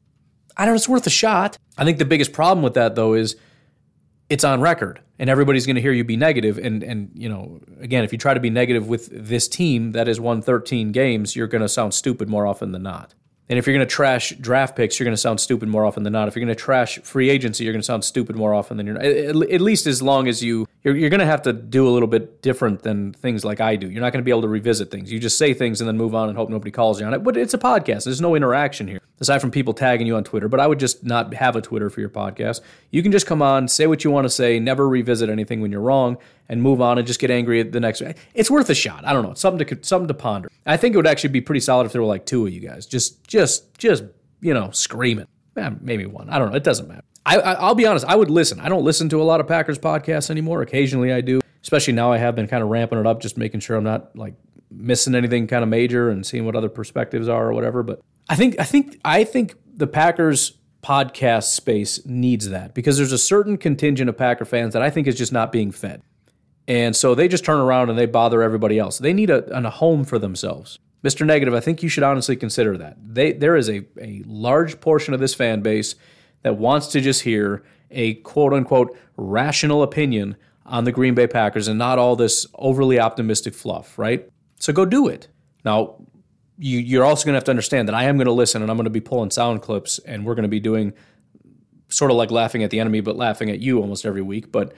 [0.57, 0.77] I don't know.
[0.77, 1.59] It's worth a shot.
[1.77, 3.35] I think the biggest problem with that though is
[4.31, 7.61] it's on record and everybody's going to hear you be negative and and you know
[7.81, 11.37] again if you try to be negative with this team that has won 13 games
[11.37, 13.15] you're going to sound stupid more often than not
[13.51, 16.05] and if you're going to trash draft picks, you're going to sound stupid more often
[16.05, 16.29] than not.
[16.29, 18.87] If you're going to trash free agency, you're going to sound stupid more often than
[18.87, 19.05] you're not.
[19.05, 22.09] At, least as long as you, you're, you're going to have to do a little
[22.09, 23.91] bit different than things like I do.
[23.91, 25.13] You're not going to be able to revisit things.
[25.13, 27.23] You just say things and then move on and hope nobody calls you on it.
[27.23, 28.05] But it's a podcast.
[28.05, 30.49] There's no interaction here aside from people tagging you on Twitter.
[30.49, 32.63] But I would just not have a Twitter for your podcast.
[32.91, 35.71] You can just come on, say what you want to say, never revisit anything when
[35.71, 36.17] you're wrong,
[36.49, 38.03] and move on and just get angry at the next.
[38.35, 39.05] It's worth a shot.
[39.05, 39.33] I don't know.
[39.33, 40.51] It's something to something to ponder.
[40.67, 42.61] I think it would actually be pretty solid if there were like two of you
[42.61, 44.05] guys, just just just
[44.41, 45.27] you know screaming.
[45.61, 46.29] Eh, maybe one.
[46.31, 46.57] I don't know.
[46.57, 47.05] It doesn't matter.
[47.27, 48.07] I, will be honest.
[48.07, 48.61] I would listen.
[48.61, 50.63] I don't listen to a lot of Packers podcasts anymore.
[50.63, 52.13] Occasionally I do, especially now.
[52.13, 54.35] I have been kind of ramping it up, just making sure I'm not like
[54.71, 57.83] missing anything kind of major and seeing what other perspectives are or whatever.
[57.83, 63.13] But I think I think I think the Packers podcast space needs that because there's
[63.13, 66.03] a certain contingent of Packer fans that I think is just not being fed.
[66.67, 68.99] And so they just turn around and they bother everybody else.
[68.99, 70.79] They need a, a home for themselves.
[71.03, 71.25] Mr.
[71.25, 72.97] Negative, I think you should honestly consider that.
[73.03, 75.95] They, there is a, a large portion of this fan base
[76.43, 80.37] that wants to just hear a quote unquote rational opinion
[80.67, 84.29] on the Green Bay Packers and not all this overly optimistic fluff, right?
[84.59, 85.29] So go do it.
[85.65, 85.97] Now,
[86.59, 88.71] you, you're also going to have to understand that I am going to listen and
[88.71, 90.93] I'm going to be pulling sound clips and we're going to be doing
[91.89, 94.53] sort of like laughing at the enemy, but laughing at you almost every week.
[94.53, 94.75] But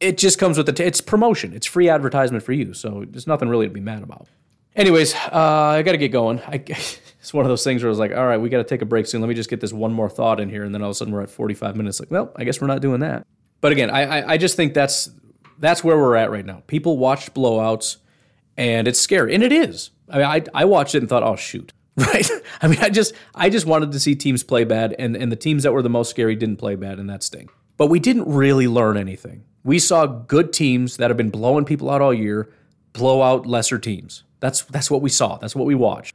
[0.00, 1.52] it just comes with the t- it's promotion.
[1.52, 4.28] It's free advertisement for you, so there's nothing really to be mad about.
[4.76, 6.40] Anyways, uh, I got to get going.
[6.40, 8.64] I, it's one of those things where I was like, all right, we got to
[8.64, 9.20] take a break soon.
[9.20, 10.94] Let me just get this one more thought in here, and then all of a
[10.94, 12.00] sudden we're at 45 minutes.
[12.00, 13.26] Like, well, I guess we're not doing that.
[13.60, 15.10] But again, I, I, I just think that's
[15.58, 16.62] that's where we're at right now.
[16.66, 17.98] People watched blowouts,
[18.56, 19.90] and it's scary, and it is.
[20.08, 22.28] I mean, I, I watched it and thought, oh shoot, right?
[22.62, 25.36] I mean, I just I just wanted to see teams play bad, and and the
[25.36, 27.50] teams that were the most scary didn't play bad, and that sting.
[27.76, 29.44] But we didn't really learn anything.
[29.62, 32.50] We saw good teams that have been blowing people out all year
[32.92, 34.24] blow out lesser teams.
[34.40, 35.38] That's that's what we saw.
[35.38, 36.14] That's what we watched.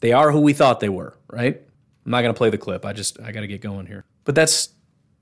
[0.00, 1.60] They are who we thought they were, right?
[2.04, 2.84] I'm not going to play the clip.
[2.84, 4.04] I just I got to get going here.
[4.24, 4.70] But that's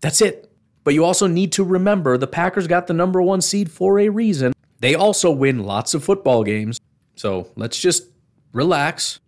[0.01, 0.51] that's it.
[0.85, 4.09] But you also need to remember the Packers got the number 1 seed for a
[4.09, 4.53] reason.
[4.81, 6.81] They also win lots of football games.
[7.15, 8.09] So, let's just
[8.53, 9.21] relax.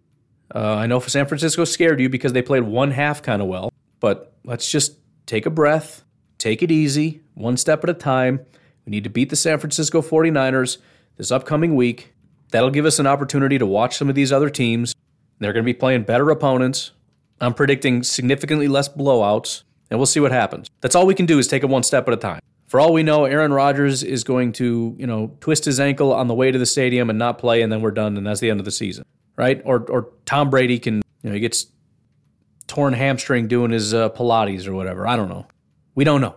[0.52, 3.72] Uh, I know San Francisco scared you because they played one half kind of well,
[4.00, 6.02] but let's just take a breath,
[6.38, 8.40] take it easy, one step at a time.
[8.84, 10.78] We need to beat the San Francisco 49ers
[11.16, 12.13] this upcoming week.
[12.54, 14.94] That'll give us an opportunity to watch some of these other teams.
[15.40, 16.92] They're going to be playing better opponents.
[17.40, 20.68] I'm predicting significantly less blowouts, and we'll see what happens.
[20.80, 22.38] That's all we can do is take it one step at a time.
[22.68, 26.28] For all we know, Aaron Rodgers is going to, you know, twist his ankle on
[26.28, 28.50] the way to the stadium and not play, and then we're done, and that's the
[28.50, 29.60] end of the season, right?
[29.64, 31.66] Or, or Tom Brady can, you know, he gets
[32.68, 35.08] torn hamstring doing his uh, Pilates or whatever.
[35.08, 35.48] I don't know.
[35.96, 36.36] We don't know.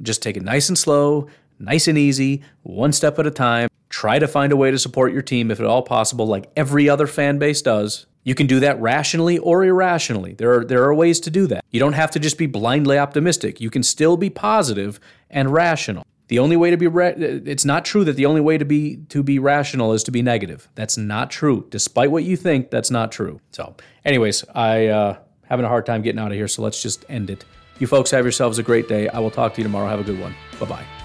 [0.00, 1.28] Just take it nice and slow,
[1.62, 3.68] nice and easy, one step at a time.
[3.88, 6.88] Try to find a way to support your team if at all possible, like every
[6.88, 8.06] other fan base does.
[8.24, 10.34] You can do that rationally or irrationally.
[10.34, 11.64] There are there are ways to do that.
[11.70, 13.60] You don't have to just be blindly optimistic.
[13.60, 16.04] You can still be positive and rational.
[16.28, 18.98] The only way to be ra- it's not true that the only way to be
[19.08, 20.68] to be rational is to be negative.
[20.76, 21.66] That's not true.
[21.68, 23.40] Despite what you think, that's not true.
[23.50, 27.04] So, anyways, I uh having a hard time getting out of here, so let's just
[27.10, 27.44] end it
[27.78, 29.08] You folks have yourselves a great day.
[29.08, 29.88] I will talk to you tomorrow.
[29.88, 30.34] Have a good one.
[30.60, 31.01] Bye bye.